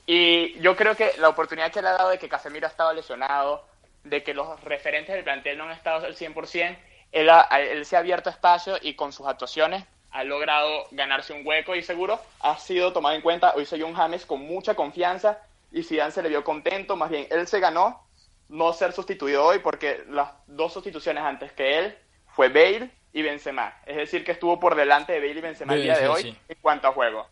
[0.06, 2.92] Y yo creo que la oportunidad que le ha dado de que Casemiro ha estado
[2.92, 3.64] lesionado,
[4.04, 6.76] de que los referentes del plantel no han estado al 100%,
[7.12, 11.74] él, él se ha abierto espacio y con sus actuaciones ha logrado ganarse un hueco
[11.74, 13.54] y seguro ha sido tomado en cuenta.
[13.54, 15.38] Hoy soy un James con mucha confianza
[15.72, 18.06] y Zidane se le vio contento, más bien él se ganó
[18.48, 23.74] no ser sustituido hoy porque las dos sustituciones antes que él fue Bale y Benzema.
[23.84, 26.56] Es decir, que estuvo por delante de Bale y Benzema el día de hoy en
[26.60, 27.26] cuanto a juego.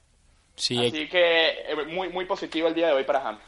[0.56, 3.38] Sí, Así que eh, muy, muy positivo el día de hoy para Ham.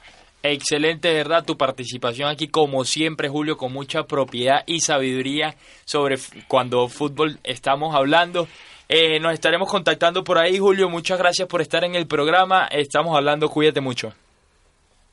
[0.43, 6.89] Excelente, verdad, tu participación aquí, como siempre, Julio, con mucha propiedad y sabiduría sobre cuando
[6.89, 8.47] fútbol estamos hablando.
[8.89, 10.89] Eh, nos estaremos contactando por ahí, Julio.
[10.89, 12.67] Muchas gracias por estar en el programa.
[12.71, 14.13] Estamos hablando, cuídate mucho.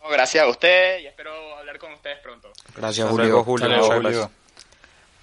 [0.09, 1.31] gracias a usted y espero
[1.79, 2.51] con ustedes pronto.
[2.75, 3.43] Gracias, Julio.
[3.43, 4.31] Julio.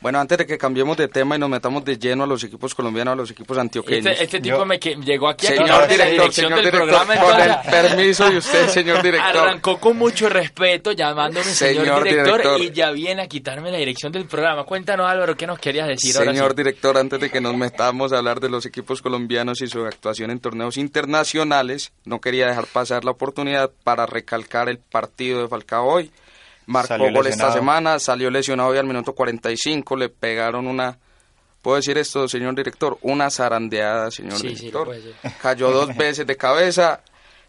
[0.03, 2.75] Bueno, antes de que cambiemos de tema y nos metamos de lleno a los equipos
[2.75, 4.05] colombianos, a los equipos antioqueños.
[4.07, 7.17] Este, este tipo me que, llegó aquí señor a director, señor del director, programa.
[7.21, 9.37] Con el permiso de usted, señor director.
[9.37, 14.27] Arrancó con mucho respeto llamándome señor, director, y ya viene a quitarme la dirección del
[14.27, 14.65] programa.
[14.65, 18.41] Cuéntanos, Álvaro, ¿qué nos querías decir Señor director, antes de que nos metamos a hablar
[18.41, 23.13] de los equipos colombianos y su actuación en torneos internacionales, no quería dejar pasar la
[23.13, 26.11] oportunidad para recalcar el partido de Falcao hoy
[26.67, 30.99] marcó gol esta semana, salió lesionado hoy al minuto 45, le pegaron una,
[31.61, 32.99] ¿puedo decir esto, señor director?
[33.03, 34.97] Una zarandeada, señor director.
[35.41, 37.01] Cayó dos veces de cabeza,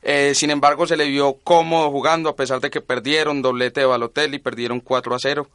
[0.02, 3.86] eh, sin embargo se le vio cómodo jugando a pesar de que perdieron doblete de
[3.86, 5.48] Balotelli, perdieron 4 a 0.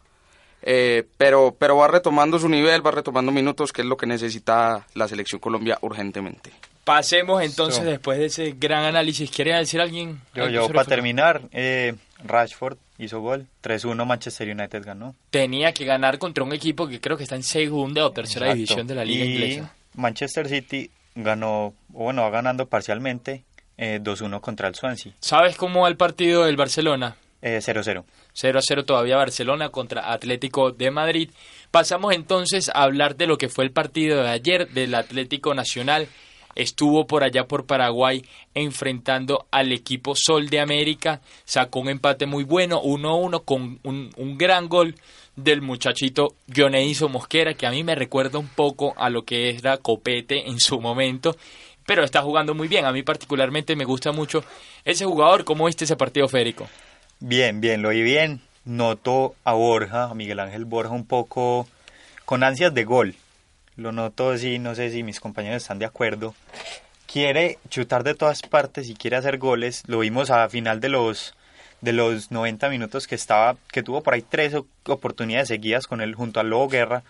[0.63, 4.87] Eh, pero, pero va retomando su nivel, va retomando minutos, que es lo que necesita
[4.95, 6.51] la selección Colombia urgentemente.
[6.85, 10.21] Pasemos entonces, después de ese gran análisis, ¿quiere decir alguien?
[10.35, 15.15] Yo, yo para terminar, eh, Rashford hizo gol, 3-1 Manchester United ganó.
[15.31, 18.87] Tenía que ganar contra un equipo que creo que está en segunda o tercera división
[18.87, 19.75] de la liga y inglesa.
[19.95, 23.45] Manchester City ganó, bueno, va ganando parcialmente
[23.79, 25.13] 2-1 eh, contra el Swansea.
[25.21, 27.17] ¿Sabes cómo va el partido del Barcelona?
[27.41, 28.05] 0-0.
[28.05, 31.31] Eh, 0-0 todavía Barcelona contra Atlético de Madrid.
[31.71, 36.09] Pasamos entonces a hablar de lo que fue el partido de ayer del Atlético Nacional
[36.59, 42.45] estuvo por allá por Paraguay enfrentando al equipo Sol de América, sacó un empate muy
[42.45, 44.97] bueno, 1-1 con un, gran gol
[45.37, 49.79] del muchachito Dionisio Mosquera, que a mí me recuerda un poco a lo que era
[49.79, 51.37] Copete en su momento,
[51.87, 54.45] pero está jugando muy bien, a mí particularmente me gusta mucho
[54.85, 56.69] ese jugador, ¿cómo viste ese partido Férico?
[57.21, 61.69] Bien, bien, lo vi bien, noto a Borja, a Miguel Ángel Borja un poco
[62.25, 63.15] con ansias de gol,
[63.79, 66.35] lo noto así, no sé si mis compañeros están de acuerdo,
[67.07, 69.85] quiere chutar de todas partes y quiere hacer goles.
[69.87, 71.35] Lo vimos a final de los
[71.81, 74.53] de los 90 minutos que estaba que tuvo por ahí tres
[74.85, 77.05] oportunidades seguidas con él junto al Lobo Guerra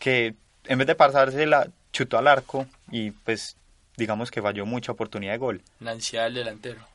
[0.00, 0.34] que
[0.64, 3.56] en vez de pasarse la chutó al arco y pues
[3.96, 5.62] digamos que falló mucha oportunidad de gol.
[5.78, 6.91] La ansiedad del delantero.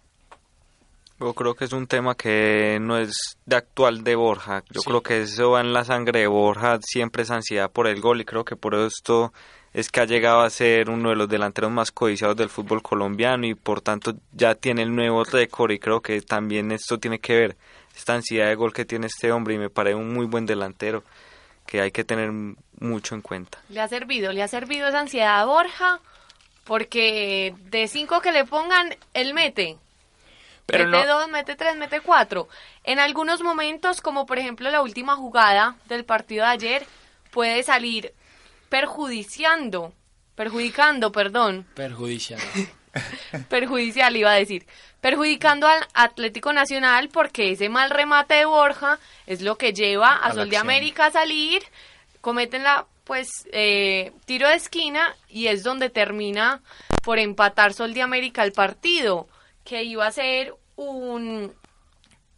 [1.19, 4.63] Yo creo que es un tema que no es de actual de Borja.
[4.69, 7.99] Yo creo que eso va en la sangre de Borja, siempre es ansiedad por el
[8.01, 9.33] gol y creo que por esto
[9.73, 13.47] es que ha llegado a ser uno de los delanteros más codiciados del fútbol colombiano
[13.47, 17.35] y por tanto ya tiene el nuevo récord y creo que también esto tiene que
[17.35, 17.57] ver
[17.95, 21.03] esta ansiedad de gol que tiene este hombre y me parece un muy buen delantero
[21.65, 22.31] que hay que tener
[22.79, 23.59] mucho en cuenta.
[23.69, 25.99] Le ha servido, le ha servido esa ansiedad a Borja
[26.63, 29.77] porque de cinco que le pongan, él mete
[30.71, 32.47] mete dos, mete tres, mete cuatro.
[32.83, 36.87] En algunos momentos, como por ejemplo la última jugada del partido de ayer,
[37.31, 38.13] puede salir
[38.69, 39.93] perjudiciando,
[40.35, 41.65] perjudicando, perdón.
[41.73, 42.45] Perjudiciando.
[43.49, 44.65] perjudicial iba a decir.
[45.01, 50.33] Perjudicando al Atlético Nacional porque ese mal remate de Borja es lo que lleva a,
[50.33, 51.63] Sol de América a salir,
[52.21, 56.61] cometen la pues eh, tiro de esquina y es donde termina
[57.03, 59.29] por empatar Sol de América el partido
[59.67, 61.53] que iba a ser un,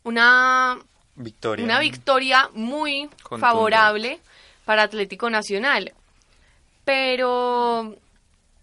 [0.04, 0.80] una
[1.16, 1.64] victoria.
[1.64, 3.08] una victoria muy
[3.40, 4.20] favorable
[4.66, 5.94] para Atlético Nacional.
[6.84, 7.96] Pero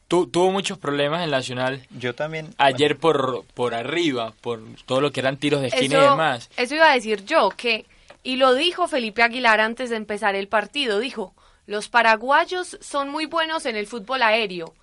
[0.08, 1.86] tuvo muchos problemas en Nacional.
[1.90, 2.52] Yo también.
[2.58, 6.50] Ayer por, por arriba, por todo lo que eran tiros de esquina y demás.
[6.56, 7.86] Eso iba a decir yo, que,
[8.24, 11.34] y lo dijo Felipe Aguilar antes de empezar el partido, dijo,
[11.66, 14.74] los paraguayos son muy buenos en el fútbol aéreo.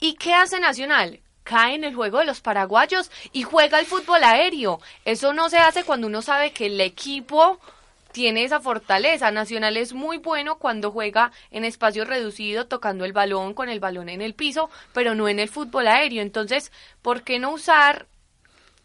[0.00, 1.20] ¿Y qué hace Nacional?
[1.46, 4.80] Cae en el juego de los paraguayos y juega el fútbol aéreo.
[5.04, 7.60] Eso no se hace cuando uno sabe que el equipo
[8.10, 9.30] tiene esa fortaleza.
[9.30, 14.08] Nacional es muy bueno cuando juega en espacio reducido, tocando el balón con el balón
[14.08, 16.20] en el piso, pero no en el fútbol aéreo.
[16.20, 18.08] Entonces, ¿por qué no usar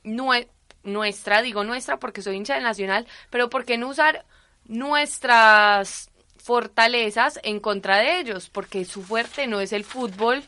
[0.03, 4.23] nuestra, digo nuestra porque soy hincha del Nacional, pero ¿por qué no usar
[4.65, 8.51] nuestras fortalezas en contra de ellos?
[8.51, 10.43] Porque su fuerte no es el fútbol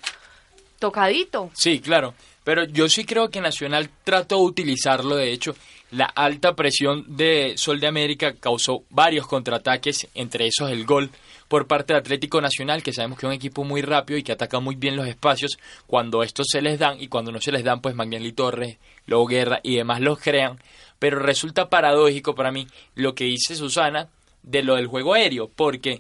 [0.84, 1.50] tocadito.
[1.54, 2.14] Sí, claro.
[2.44, 5.56] Pero yo sí creo que Nacional trató de utilizarlo, de hecho,
[5.92, 11.10] la alta presión de Sol de América causó varios contraataques, entre esos el gol
[11.48, 14.34] por parte del Atlético Nacional, que sabemos que es un equipo muy rápido y que
[14.34, 15.58] ataca muy bien los espacios
[15.88, 19.26] cuando estos se les dan y cuando no se les dan, pues Magnelli Torres, Lobo
[19.26, 20.60] Guerra y demás los crean.
[21.00, 24.10] Pero resulta paradójico para mí lo que dice Susana
[24.42, 26.00] de lo del juego aéreo, porque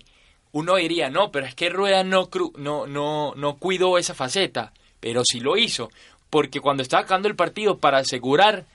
[0.54, 5.24] uno diría, no, pero es que Rueda no, no, no, no cuidó esa faceta, pero
[5.26, 5.91] sí lo hizo,
[6.30, 8.66] porque cuando estaba acabando el partido para asegurar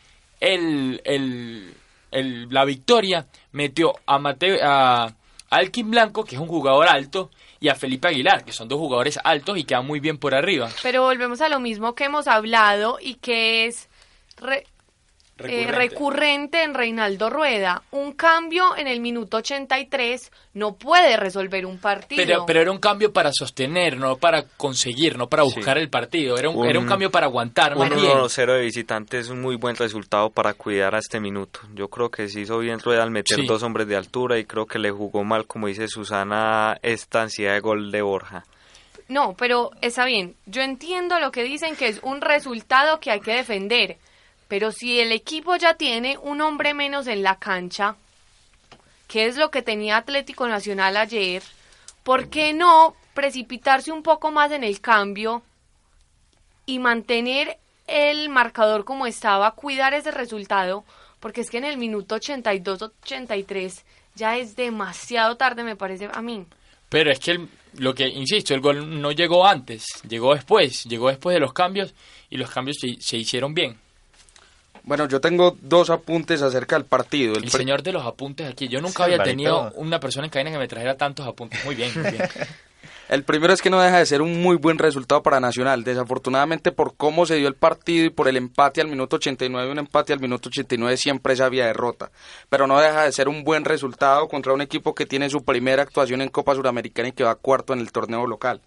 [0.40, 5.14] el, el, la victoria, metió a, Mateo, a
[5.50, 9.18] Alkin Blanco, que es un jugador alto, y a Felipe Aguilar, que son dos jugadores
[9.22, 10.68] altos y quedan muy bien por arriba.
[10.82, 13.88] Pero volvemos a lo mismo que hemos hablado y que es
[15.38, 16.62] eh, recurrente.
[16.62, 17.82] en Reinaldo Rueda.
[17.90, 22.24] Un cambio en el minuto 83 no puede resolver un partido.
[22.24, 26.36] Pero, pero era un cambio para sostener, no para conseguir, no para buscar el partido.
[26.36, 27.76] Era un, era un cambio para aguantar.
[27.76, 31.60] Un 1-0 de visitante es un muy buen resultado para cuidar a este minuto.
[31.74, 34.66] Yo creo que se hizo bien Rueda al meter dos hombres de altura y creo
[34.66, 38.44] que le jugó mal, como dice Susana, esta ansiedad de gol de Borja.
[39.08, 40.36] No, pero está bien.
[40.46, 43.96] Yo entiendo lo que dicen que es un resultado que hay que defender
[44.48, 47.96] pero si el equipo ya tiene un hombre menos en la cancha,
[49.06, 51.42] que es lo que tenía Atlético Nacional ayer,
[52.02, 55.42] ¿por qué no precipitarse un poco más en el cambio
[56.64, 60.84] y mantener el marcador como estaba, cuidar ese resultado?
[61.20, 63.82] Porque es que en el minuto 82-83
[64.14, 66.46] ya es demasiado tarde, me parece a mí.
[66.88, 71.34] Pero es que lo que, insisto, el gol no llegó antes, llegó después, llegó después
[71.34, 71.94] de los cambios
[72.30, 73.78] y los cambios se hicieron bien.
[74.88, 77.34] Bueno, yo tengo dos apuntes acerca del partido.
[77.34, 78.68] El, señor de los apuntes aquí.
[78.68, 81.62] Yo nunca había tenido una persona en cadena que me trajera tantos apuntes.
[81.66, 82.26] Muy bien, muy bien.
[83.10, 85.84] El primero es que no deja de ser un muy buen resultado para Nacional.
[85.84, 89.78] Desafortunadamente por cómo se dio el partido y por el empate al minuto 89, un
[89.78, 92.10] empate al minuto 89 siempre es había derrota.
[92.48, 95.82] Pero no deja de ser un buen resultado contra un equipo que tiene su primera
[95.82, 98.62] actuación en Copa Suramericana y que va cuarto en el torneo local.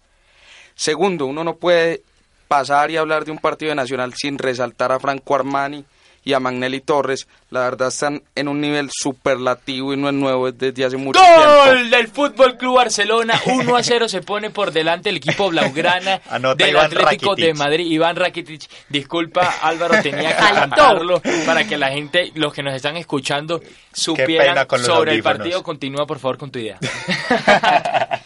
[0.76, 2.02] Segundo, uno no puede
[2.46, 5.84] pasar y hablar de un partido de Nacional sin resaltar a Franco Armani,
[6.24, 10.50] y a Magnelli Torres, la verdad están en un nivel superlativo y no es nuevo
[10.50, 11.42] desde hace mucho tiempo.
[11.66, 13.40] ¡Gol del Fútbol Club Barcelona!
[13.46, 16.20] 1 a 0 se pone por delante el equipo blaugrana
[16.56, 17.86] del Atlético de Madrid.
[17.86, 22.96] Iván Rakitic, disculpa Álvaro, tenía que cantarlo para que la gente, los que nos están
[22.96, 23.60] escuchando,
[23.92, 25.62] supieran sobre el partido.
[25.62, 26.78] Continúa por favor con tu idea.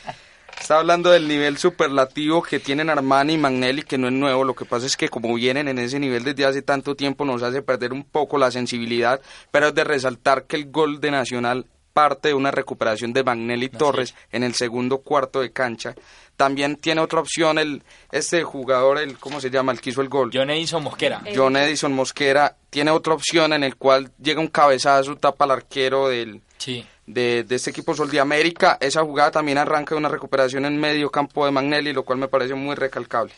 [0.67, 4.43] Está hablando del nivel superlativo que tienen Armani y Magnelli, que no es nuevo.
[4.43, 7.45] Lo que pasa es que como vienen en ese nivel desde hace tanto tiempo, nos
[7.45, 9.21] hace perder un poco la sensibilidad.
[9.53, 13.69] Pero es de resaltar que el gol de Nacional parte de una recuperación de Magnelli
[13.69, 15.95] Torres en el segundo cuarto de cancha.
[16.35, 19.71] También tiene otra opción el este jugador, el ¿cómo se llama?
[19.71, 20.33] El que hizo el gol.
[20.35, 21.23] John Edison Mosquera.
[21.33, 26.09] John Edison Mosquera tiene otra opción en el cual llega un cabezazo, tapa al arquero
[26.09, 28.78] del, sí de, este equipo Sol de América.
[28.80, 32.28] Esa jugada también arranca de una recuperación en medio campo de Magnelli, lo cual me
[32.28, 33.32] parece muy recalcable.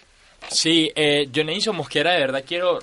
[0.51, 2.79] Sí, eh, Dionisio Mosquera, de verdad quiero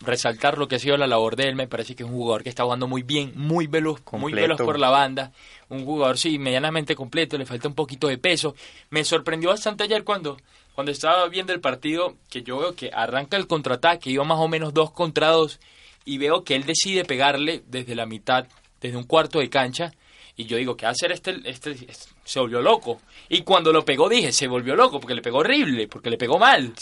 [0.00, 1.54] resaltar lo que ha sido la labor de él.
[1.54, 4.60] Me parece que es un jugador que está jugando muy bien, muy veloz, muy veloz
[4.60, 5.32] por la banda.
[5.68, 8.54] Un jugador, sí, medianamente completo, le falta un poquito de peso.
[8.90, 10.36] Me sorprendió bastante ayer cuando,
[10.74, 14.48] cuando estaba viendo el partido, que yo veo que arranca el contraataque, iba más o
[14.48, 15.60] menos dos contra dos,
[16.04, 18.46] y veo que él decide pegarle desde la mitad,
[18.80, 19.92] desde un cuarto de cancha,
[20.40, 23.02] y yo digo, ¿qué hacer este, este, este, Se volvió loco.
[23.28, 26.38] Y cuando lo pegó dije, se volvió loco, porque le pegó horrible, porque le pegó
[26.38, 26.72] mal.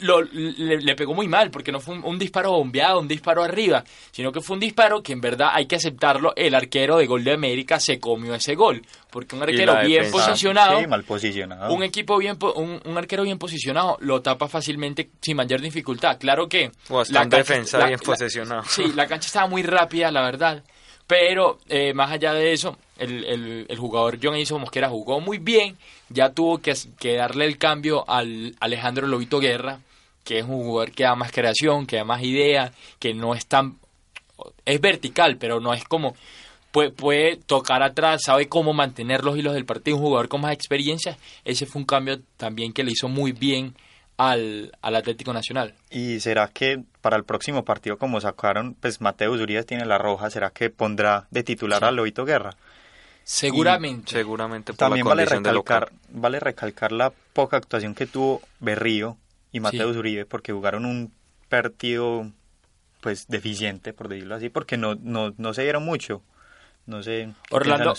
[0.00, 4.32] Lo, le, pegó muy mal, porque no fue un, disparo bombeado, un disparo arriba, sino
[4.32, 7.32] que fue un disparo que en verdad hay que aceptarlo, el arquero de Gol de
[7.32, 8.82] América se comió ese gol.
[9.08, 14.20] Porque un arquero bien posicionado, mal posicionado, un equipo bien, un, arquero bien posicionado lo
[14.20, 16.18] tapa fácilmente sin mayor dificultad.
[16.18, 16.72] Claro que...
[17.10, 18.64] la defensa bien posicionado.
[18.64, 20.64] Sí, la cancha estaba muy rápida, la verdad
[21.10, 25.76] Pero eh, más allá de eso, el, el, jugador John Edison Mosquera jugó muy bien,
[26.08, 29.80] ya tuvo que, que, darle el cambio al Alejandro Lobito Guerra,
[30.22, 33.46] que es un jugador que da más creación, que da más idea, que no es
[33.46, 33.80] tan...
[34.64, 36.14] es vertical, pero no es como...
[36.70, 40.52] Puede, puede tocar atrás, sabe cómo mantener los hilos del partido, un jugador con más
[40.52, 41.18] experiencia.
[41.44, 43.74] Ese fue un cambio también que le hizo muy bien
[44.16, 45.74] al, al, Atlético Nacional.
[45.90, 50.30] ¿Y será que para el próximo partido, como sacaron, pues Mateo Urias tiene la roja,
[50.30, 52.56] será que pondrá de titular a Lobito Guerra?
[53.24, 54.12] Seguramente.
[54.12, 59.16] seguramente también vale recalcar, vale recalcar la poca actuación que tuvo Berrío
[59.52, 61.12] y Mateo Uribe, porque jugaron un
[61.48, 62.30] partido
[63.00, 66.22] pues deficiente, por decirlo así, porque no, no, no se dieron mucho.
[66.86, 67.32] No sé.
[67.50, 67.94] Orlando,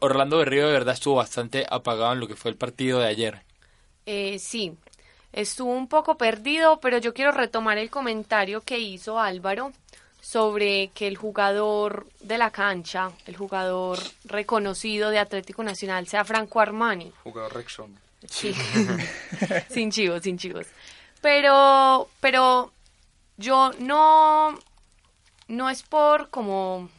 [0.00, 3.42] Orlando Berrío de verdad estuvo bastante apagado en lo que fue el partido de ayer.
[4.06, 4.76] Eh, sí,
[5.32, 9.72] estuvo un poco perdido, pero yo quiero retomar el comentario que hizo Álvaro
[10.20, 16.60] sobre que el jugador de la cancha, el jugador reconocido de Atlético Nacional sea Franco
[16.60, 17.12] Armani.
[17.22, 17.98] Jugador Rexon.
[18.28, 18.54] Sí.
[19.70, 20.66] sin chivos, sin chivos.
[21.22, 22.72] Pero, pero
[23.38, 24.58] yo no,
[25.48, 26.90] no es por como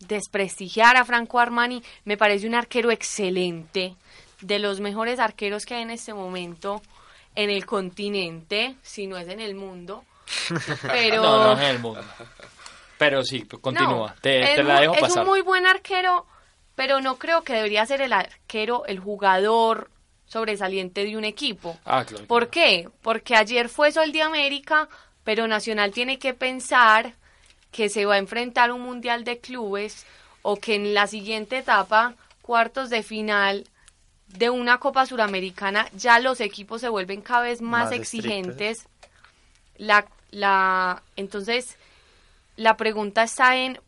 [0.00, 1.82] desprestigiar a Franco Armani.
[2.04, 3.96] Me parece un arquero excelente,
[4.42, 6.82] de los mejores arqueros que hay en este momento
[7.34, 10.04] en el continente, si no es en el mundo.
[10.82, 11.22] Pero...
[11.22, 12.04] No, no es en el mundo.
[12.98, 14.14] Pero sí, continúa.
[14.20, 15.08] te, la dejo pasar.
[15.08, 16.26] Es un muy buen arquero,
[16.74, 19.90] pero no creo que debería ser el arquero, el jugador
[20.26, 21.78] sobresaliente de un equipo.
[21.86, 22.26] Ah, claro.
[22.26, 22.90] ¿Por qué?
[23.00, 24.90] Porque ayer fue Sol de América,
[25.24, 27.14] pero Nacional tiene que pensar
[27.72, 30.04] que se va a enfrentar un Mundial de Clubes
[30.42, 33.66] o que en la siguiente etapa, cuartos de final
[34.36, 38.86] de una Copa Suramericana, ya los equipos se vuelven cada vez más, exigentes.
[39.76, 41.76] La, la, entonces,
[42.56, 43.80] la pregunta está en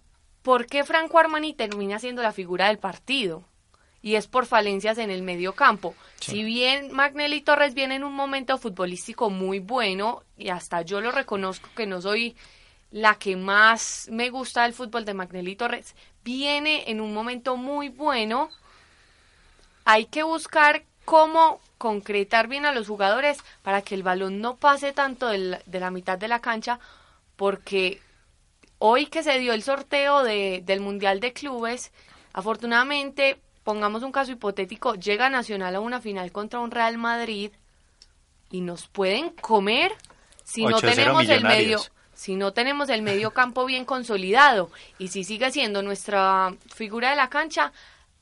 [0.43, 3.45] ¿por qué Franco Armani termina siendo la figura del partido?
[4.05, 5.95] Y es por falencias en el medio campo.
[6.18, 11.12] Si bien Magnelli Torres viene en un momento futbolístico muy bueno, y hasta yo lo
[11.12, 12.34] reconozco que no soy
[12.90, 17.90] la que más me gusta del fútbol de Magnelli Torres, viene en un momento muy
[17.90, 18.51] bueno.
[19.85, 24.93] Hay que buscar cómo concretar bien a los jugadores para que el balón no pase
[24.93, 26.78] tanto de la mitad de la cancha,
[27.37, 28.01] porque
[28.78, 31.93] hoy que se dio el sorteo de, del Mundial de Clubes,
[32.33, 37.51] afortunadamente, pongamos un caso hipotético, llega Nacional a una final contra un Real Madrid
[38.51, 39.93] y nos pueden comer
[40.45, 41.80] si no tenemos el medio
[42.14, 44.70] si no tenemos el medio campo bien consolidado.
[44.99, 47.72] Y si sigue siendo nuestra figura de la cancha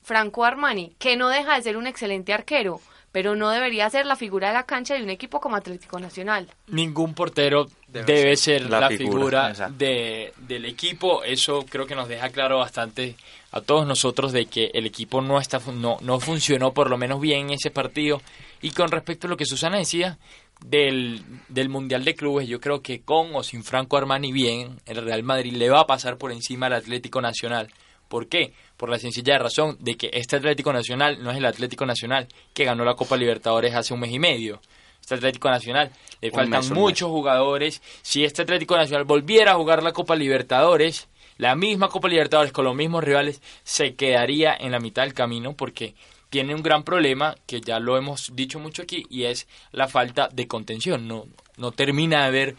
[0.02, 2.80] Franco Armani, que no deja de ser un excelente arquero,
[3.12, 6.48] pero no debería ser la figura de la cancha de un equipo como Atlético Nacional.
[6.68, 11.24] Ningún portero debe, ser, la, figura, de, del equipo.
[11.24, 13.16] Eso creo que nos deja claro bastante
[13.52, 17.20] a todos nosotros de que el equipo no, está, no, no funcionó por lo menos
[17.20, 18.22] bien en ese partido.
[18.62, 20.18] Y con respecto a lo que Susana decía
[20.64, 25.04] del, del Mundial de Clubes, yo creo que con o sin Franco Armani bien, el
[25.04, 27.72] Real Madrid le va a pasar por encima al Atlético Nacional.
[28.08, 28.52] ¿Por qué?
[28.80, 32.64] Por la sencilla razón de que este Atlético Nacional no es el Atlético Nacional que
[32.64, 34.58] ganó la Copa Libertadores hace un mes y medio.
[35.02, 35.90] Este Atlético Nacional
[36.22, 37.82] le faltan muchos jugadores.
[38.00, 42.64] Si este Atlético Nacional volviera a jugar la Copa Libertadores, la misma Copa Libertadores con
[42.64, 45.94] los mismos rivales, se quedaría en la mitad del camino porque
[46.30, 50.30] tiene un gran problema que ya lo hemos dicho mucho aquí y es la falta
[50.32, 51.06] de contención.
[51.06, 51.26] No,
[51.58, 52.56] no termina de haber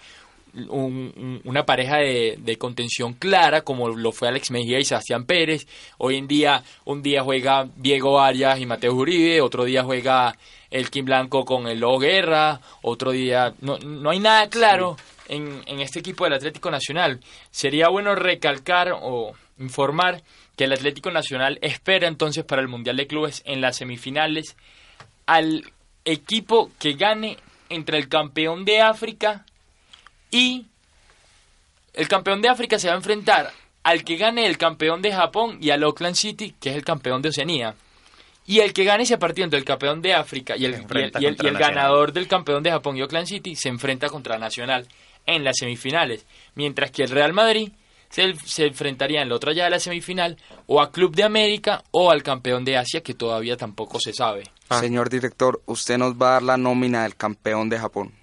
[0.54, 5.68] una pareja de, contención clara como lo fue Alex Mejía y Sebastián Pérez.
[5.98, 10.36] Hoy en día, un día juega Diego Arias y Mateo Uribe, otro día juega
[10.70, 13.54] el Kim Blanco con el Lobo Guerra, otro día...
[13.62, 14.98] No, no hay nada claro
[15.28, 17.20] en, en este equipo del Atlético Nacional.
[17.50, 20.22] Sería bueno recalcar o informar
[20.56, 24.56] que el Atlético Nacional espera entonces para el Mundial de Clubes en las semifinales
[25.26, 25.72] al
[26.06, 27.38] equipo que gane
[27.70, 29.46] entre el campeón de África
[30.32, 30.66] y
[31.94, 33.52] el campeón de África se va a enfrentar
[33.84, 37.22] al que gane el campeón de Japón y al Auckland City, que es el campeón
[37.22, 37.76] de Oceanía.
[38.48, 42.12] Y el que gane ese partido entre el campeón de África y el, el, ganador
[42.12, 44.88] del campeón de Japón y Auckland City se enfrenta contra Nacional
[45.26, 46.26] en las semifinales.
[46.56, 47.72] Mientras que el Real Madrid
[48.10, 51.84] se, se, enfrentaría en la otra ya de la semifinal o a Club de América
[51.92, 54.44] o al campeón de Asia que todavía tampoco se sabe.
[54.70, 58.21] Señor director, usted nos va a dar la nómina del campeón de Japón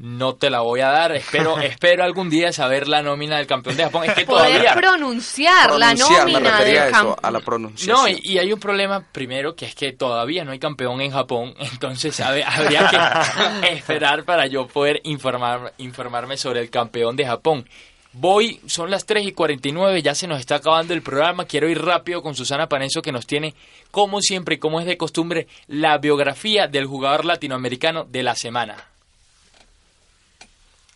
[0.00, 1.12] no te la voy a dar.
[1.12, 4.04] Espero, espero algún día saber la nómina del campeón de Japón.
[4.06, 4.74] Es que todavía.
[4.74, 7.16] pronunciar, la nómina del campeón.
[7.22, 7.96] A la pronunciación.
[7.96, 11.54] No, y, hay un problema primero que es que todavía no hay campeón en Japón.
[11.72, 17.68] Entonces habría que esperar para yo poder informar, informarme sobre el campeón de Japón.
[18.12, 21.44] Voy, son las 3 y 49, ya se nos está acabando el programa.
[21.44, 23.54] Quiero ir rápido con Susana Paneso que nos tiene,
[23.92, 28.89] como siempre y como es de costumbre, la biografía del jugador latinoamericano de la semana.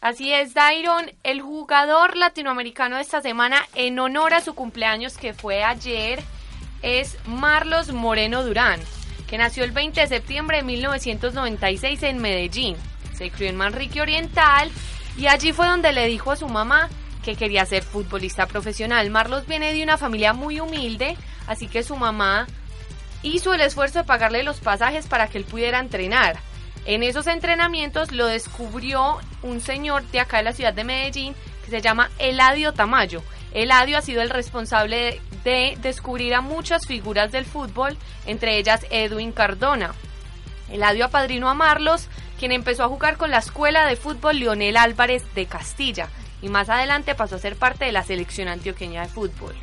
[0.05, 5.33] Así es, Dairon, el jugador latinoamericano de esta semana, en honor a su cumpleaños que
[5.33, 6.23] fue ayer,
[6.83, 8.81] es Marlos Moreno Durán,
[9.27, 12.77] que nació el 20 de septiembre de 1996 en Medellín.
[13.15, 14.71] Se crió en Manrique Oriental
[15.17, 16.91] y allí fue donde le dijo a su mamá
[17.25, 19.09] que quería ser futbolista profesional.
[19.09, 22.47] Marlos viene de una familia muy humilde, así que su mamá
[23.23, 26.37] hizo el esfuerzo de pagarle los pasajes para que él pudiera entrenar.
[26.87, 31.71] En esos entrenamientos lo descubrió un señor de acá de la ciudad de Medellín que
[31.71, 33.23] se llama Eladio Tamayo.
[33.53, 39.33] Eladio ha sido el responsable de descubrir a muchas figuras del fútbol, entre ellas Edwin
[39.33, 39.95] Cardona.
[40.71, 42.09] Eladio apadrinó a Marlos,
[42.39, 46.09] quien empezó a jugar con la escuela de fútbol Leonel Álvarez de Castilla
[46.43, 49.55] y más adelante pasó a ser parte de la selección antioqueña de fútbol.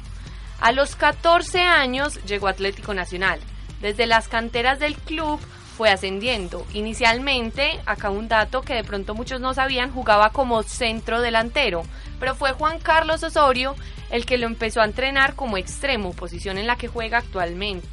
[0.59, 3.39] A los 14 años llegó Atlético Nacional.
[3.82, 5.39] Desde las canteras del club
[5.82, 6.64] fue ascendiendo.
[6.76, 11.82] Inicialmente, acá un dato que de pronto muchos no sabían, jugaba como centro delantero,
[12.20, 13.76] pero fue Juan Carlos Osorio
[14.12, 17.88] el que lo empezó a entrenar como extremo, posición en la que juega actualmente.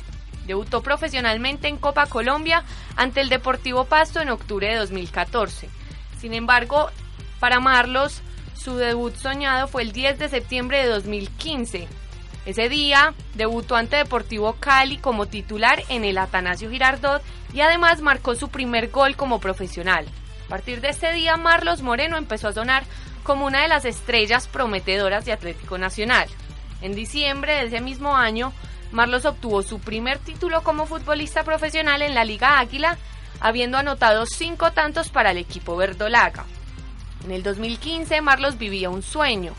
[0.46, 2.62] Debutó profesionalmente en Copa Colombia
[2.94, 5.70] ante el Deportivo Pasto en octubre de 2014.
[6.20, 6.90] Sin embargo,
[7.40, 8.20] para Marlos,
[8.54, 11.88] su debut soñado fue el 10 de septiembre de 2015.
[12.48, 17.22] Ese día debutó ante Deportivo Cali como titular en el Atanasio Girardot
[17.52, 20.06] y además marcó su primer gol como profesional.
[20.46, 22.84] A partir de ese día, Marlos Moreno empezó a sonar
[23.22, 26.26] como una de las estrellas prometedoras de Atlético Nacional.
[26.80, 28.54] En diciembre de ese mismo año,
[28.92, 32.96] Marlos obtuvo su primer título como futbolista profesional en la Liga Águila,
[33.40, 36.46] habiendo anotado cinco tantos para el equipo verdolaga.
[37.26, 39.52] En el 2015, Marlos vivía un sueño.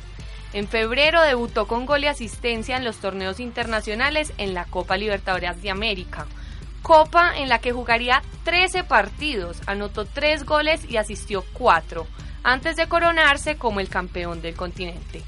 [0.53, 5.61] En febrero debutó con gol y asistencia en los torneos internacionales en la Copa Libertadores
[5.61, 6.25] de América.
[6.81, 12.07] Copa en la que jugaría 13 partidos, anotó 3 goles y asistió 4,
[12.43, 15.21] antes de coronarse como el campeón del continente.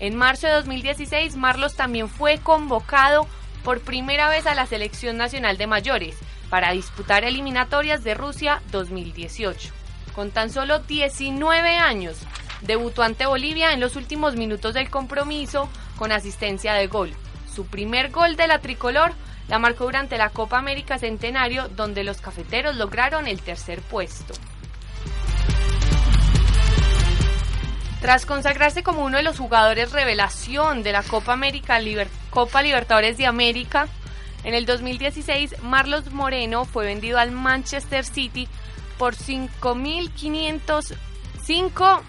[0.00, 3.26] En marzo de 2016, Marlos también fue convocado
[3.62, 6.16] por primera vez a la Selección Nacional de Mayores
[6.50, 9.72] para disputar eliminatorias de Rusia 2018
[10.16, 12.16] con tan solo 19 años.
[12.62, 17.12] Debutó ante Bolivia en los últimos minutos del compromiso con asistencia de gol.
[17.52, 19.12] Su primer gol de la tricolor
[19.48, 24.34] la marcó durante la Copa América Centenario, donde los cafeteros lograron el tercer puesto.
[28.00, 31.80] Tras consagrarse como uno de los jugadores revelación de la Copa, América,
[32.30, 33.88] Copa Libertadores de América,
[34.44, 38.48] en el 2016 Marlos Moreno fue vendido al Manchester City
[38.98, 40.94] por 5.500...
[41.42, 42.02] 5...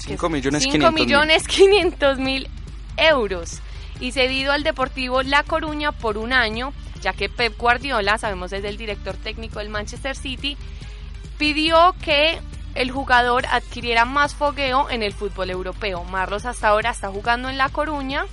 [0.00, 2.48] 5 millones 5 millones 500 mil
[2.96, 3.60] euros
[4.00, 6.72] y cedido al Deportivo La Coruña por un año,
[7.02, 10.56] ya que Pep Guardiola, sabemos es el director técnico del Manchester City,
[11.38, 12.40] pidió que
[12.74, 16.04] el jugador adquiriera más fogueo en el fútbol europeo.
[16.04, 18.24] Marlos hasta ahora está jugando en La Coruña,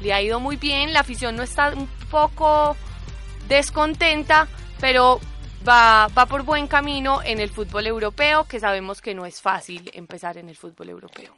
[0.00, 2.76] le ha ido muy bien, la afición no está un poco
[3.48, 4.48] descontenta,
[4.80, 5.20] pero
[5.66, 9.90] va, va por buen camino en el fútbol europeo, que sabemos que no es fácil
[9.94, 11.34] empezar en el fútbol europeo.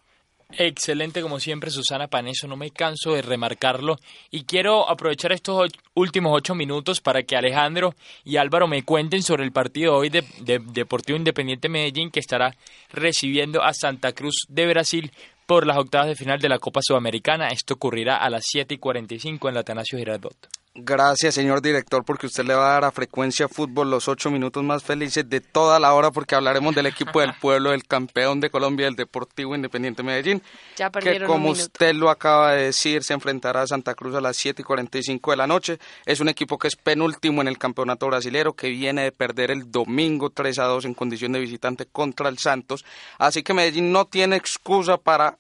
[0.57, 3.99] Excelente como siempre Susana Paneso, no me canso de remarcarlo
[4.31, 7.95] y quiero aprovechar estos últimos ocho minutos para que Alejandro
[8.25, 12.55] y Álvaro me cuenten sobre el partido hoy de, de Deportivo Independiente Medellín que estará
[12.93, 15.11] recibiendo a Santa Cruz de Brasil
[15.47, 17.49] por las octavas de final de la Copa Sudamericana.
[17.49, 20.64] Esto ocurrirá a las 7 y 45 en la Atanasio Girardot.
[20.77, 24.65] Gracias, señor director, porque usted le va a dar a Frecuencia Fútbol los ocho minutos
[24.65, 28.51] más felices de toda la hora, porque hablaremos del equipo del pueblo, del campeón de
[28.51, 30.43] Colombia, el Deportivo Independiente Medellín,
[30.75, 34.37] ya que como usted lo acaba de decir, se enfrentará a Santa Cruz a las
[34.37, 35.79] 7 y 45 de la noche.
[36.07, 39.71] Es un equipo que es penúltimo en el campeonato brasilero, que viene de perder el
[39.71, 42.85] domingo 3 a 2 en condición de visitante contra el Santos.
[43.19, 45.39] Así que Medellín no tiene excusa para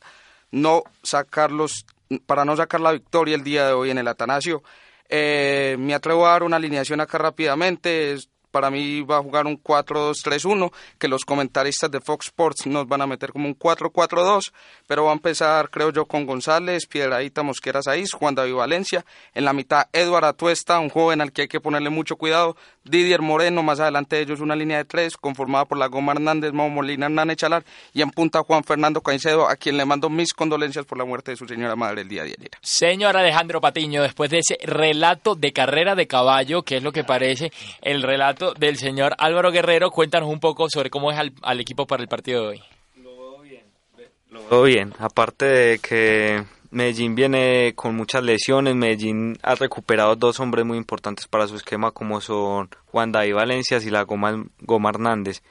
[0.52, 1.86] no sacarlos,
[2.24, 4.62] para no sacar la victoria el día de hoy en el Atanasio.
[5.16, 8.16] Eh, me atrevo a dar una alineación acá rápidamente
[8.54, 13.02] para mí va a jugar un 4-2-3-1, que los comentaristas de Fox Sports nos van
[13.02, 14.52] a meter como un 4-4-2,
[14.86, 19.44] pero va a empezar, creo yo, con González, Piedradita, Mosquera Saiz, Juan David Valencia, en
[19.44, 23.64] la mitad Eduardo Atuesta, un joven al que hay que ponerle mucho cuidado, Didier Moreno,
[23.64, 27.06] más adelante de ellos una línea de tres, conformada por la Goma Hernández, Mau Molina,
[27.06, 30.96] Hernán Chalar, y en punta Juan Fernando Caicedo, a quien le mando mis condolencias por
[30.96, 32.50] la muerte de su señora madre el día de ayer.
[32.60, 37.02] Señor Alejandro Patiño, después de ese relato de carrera de caballo, que es lo que
[37.02, 37.50] parece
[37.82, 39.90] el relato del señor Álvaro Guerrero.
[39.90, 42.62] Cuéntanos un poco sobre cómo es al, equipo para el partido de hoy.
[42.96, 43.64] Lo veo bien,
[44.30, 50.40] lo Todo bien, aparte de que Medellín viene con muchas lesiones, Medellín ha recuperado dos
[50.40, 54.90] hombres muy importantes para su esquema como son Juan David Valencias y la Goma, Goma
[54.90, 55.42] Hernández.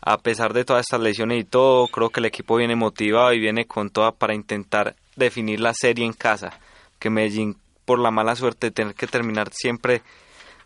[0.00, 3.40] A pesar de todas estas lesiones y todo, creo que el equipo viene motivado y
[3.40, 6.58] viene con toda para intentar definir la serie en casa,
[6.98, 10.02] que Medellín por la mala suerte de tener que terminar siempre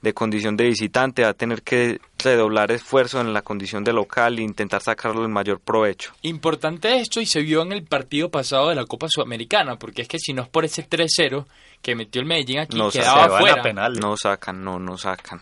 [0.03, 4.39] de condición de visitante, va a tener que redoblar esfuerzo en la condición de local
[4.39, 6.13] e intentar sacarlo el mayor provecho.
[6.23, 10.09] Importante esto y se vio en el partido pasado de la Copa Sudamericana, porque es
[10.09, 11.45] que si no es por ese 3-0
[11.83, 13.89] que metió el Medellín aquí, no quedaba fuera.
[13.91, 15.41] No sacan, no, no sacan.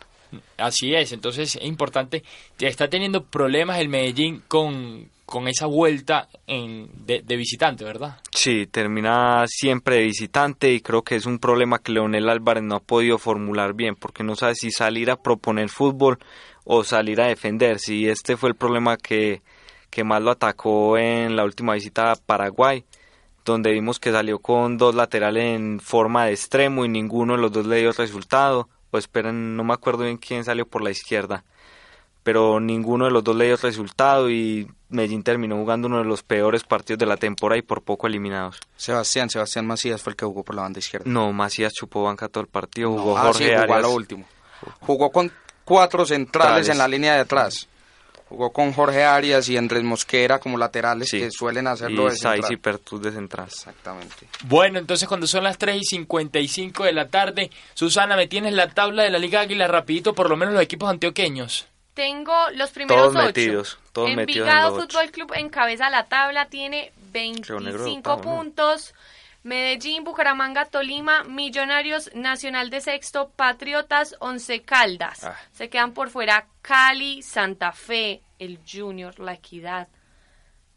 [0.57, 2.23] Así es, entonces es importante.
[2.59, 8.19] Está teniendo problemas el Medellín con, con esa vuelta en, de, visitante, ¿verdad?
[8.35, 12.77] Sí, termina siempre de visitante y creo que es un problema que Leonel Álvarez no
[12.77, 16.19] ha podido formular bien porque no sabe si salir a proponer fútbol
[16.65, 17.79] o salir a defender.
[17.79, 19.43] Si este fue el problema que,
[19.91, 22.85] que más lo atacó en la última visita a Paraguay,
[23.45, 27.53] donde vimos que salió con dos laterales en forma de extremo y ninguno de los
[27.53, 31.45] dos le dio resultado o esperen, no me acuerdo bien quién salió por la izquierda,
[32.23, 36.23] pero ninguno de los dos le dio resultado y Medellín terminó jugando uno de los
[36.23, 38.61] peores partidos de la temporada y por poco eliminados.
[38.77, 41.11] Sebastián, Sebastián Macías fue el que jugó por la banda izquierda.
[41.11, 44.25] No, Macías chupó banca todo el partido, jugó Jorge ah, jugó lo último.
[44.81, 45.31] Jugó con
[45.65, 47.69] cuatro centrales en la línea de atrás.
[48.29, 52.57] Jugó con Jorge Arias y Andrés Mosquera como laterales que suelen hacerlo y de y
[52.57, 53.47] Pertus de central.
[53.47, 54.29] Exactamente.
[54.45, 58.69] Bueno, entonces cuando son las 3 y 55 de la tarde, Susana, ¿me tienes la
[58.69, 61.69] tabla de la Liga Águila rapidito, por lo menos los equipos antioqueños?
[61.95, 68.95] Tengo los primeros todos Metidos, todos Envigado Fútbol Club encabeza la tabla, tiene 25 puntos.
[69.43, 75.25] Medellín, Bucaramanga, Tolima, Millonarios, Nacional de Sexto, Patriotas, Once Caldas.
[75.25, 75.37] Ah.
[75.53, 79.89] Se quedan por fuera Cali, Santa Fe, el Junior, La Equidad,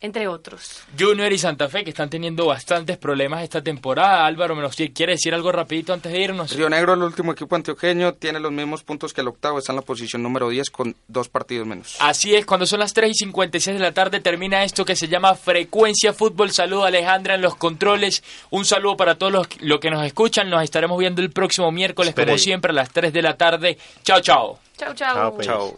[0.01, 0.81] entre otros.
[0.99, 4.25] Junior y Santa Fe que están teniendo bastantes problemas esta temporada.
[4.25, 6.55] Álvaro, ¿me quiere decir algo rapidito antes de irnos?
[6.55, 9.75] Río Negro, el último equipo antioqueño, tiene los mismos puntos que el octavo, está en
[9.77, 11.97] la posición número 10 con dos partidos menos.
[11.99, 15.07] Así es, cuando son las 3 y 56 de la tarde termina esto que se
[15.07, 16.51] llama Frecuencia Fútbol.
[16.51, 20.49] Saludo a Alejandra en los controles, un saludo para todos los, los que nos escuchan,
[20.49, 23.77] nos estaremos viendo el próximo miércoles como siempre a las 3 de la tarde.
[24.03, 24.59] Chao, chao.
[24.77, 25.37] Chao, chao.
[25.41, 25.77] Chao.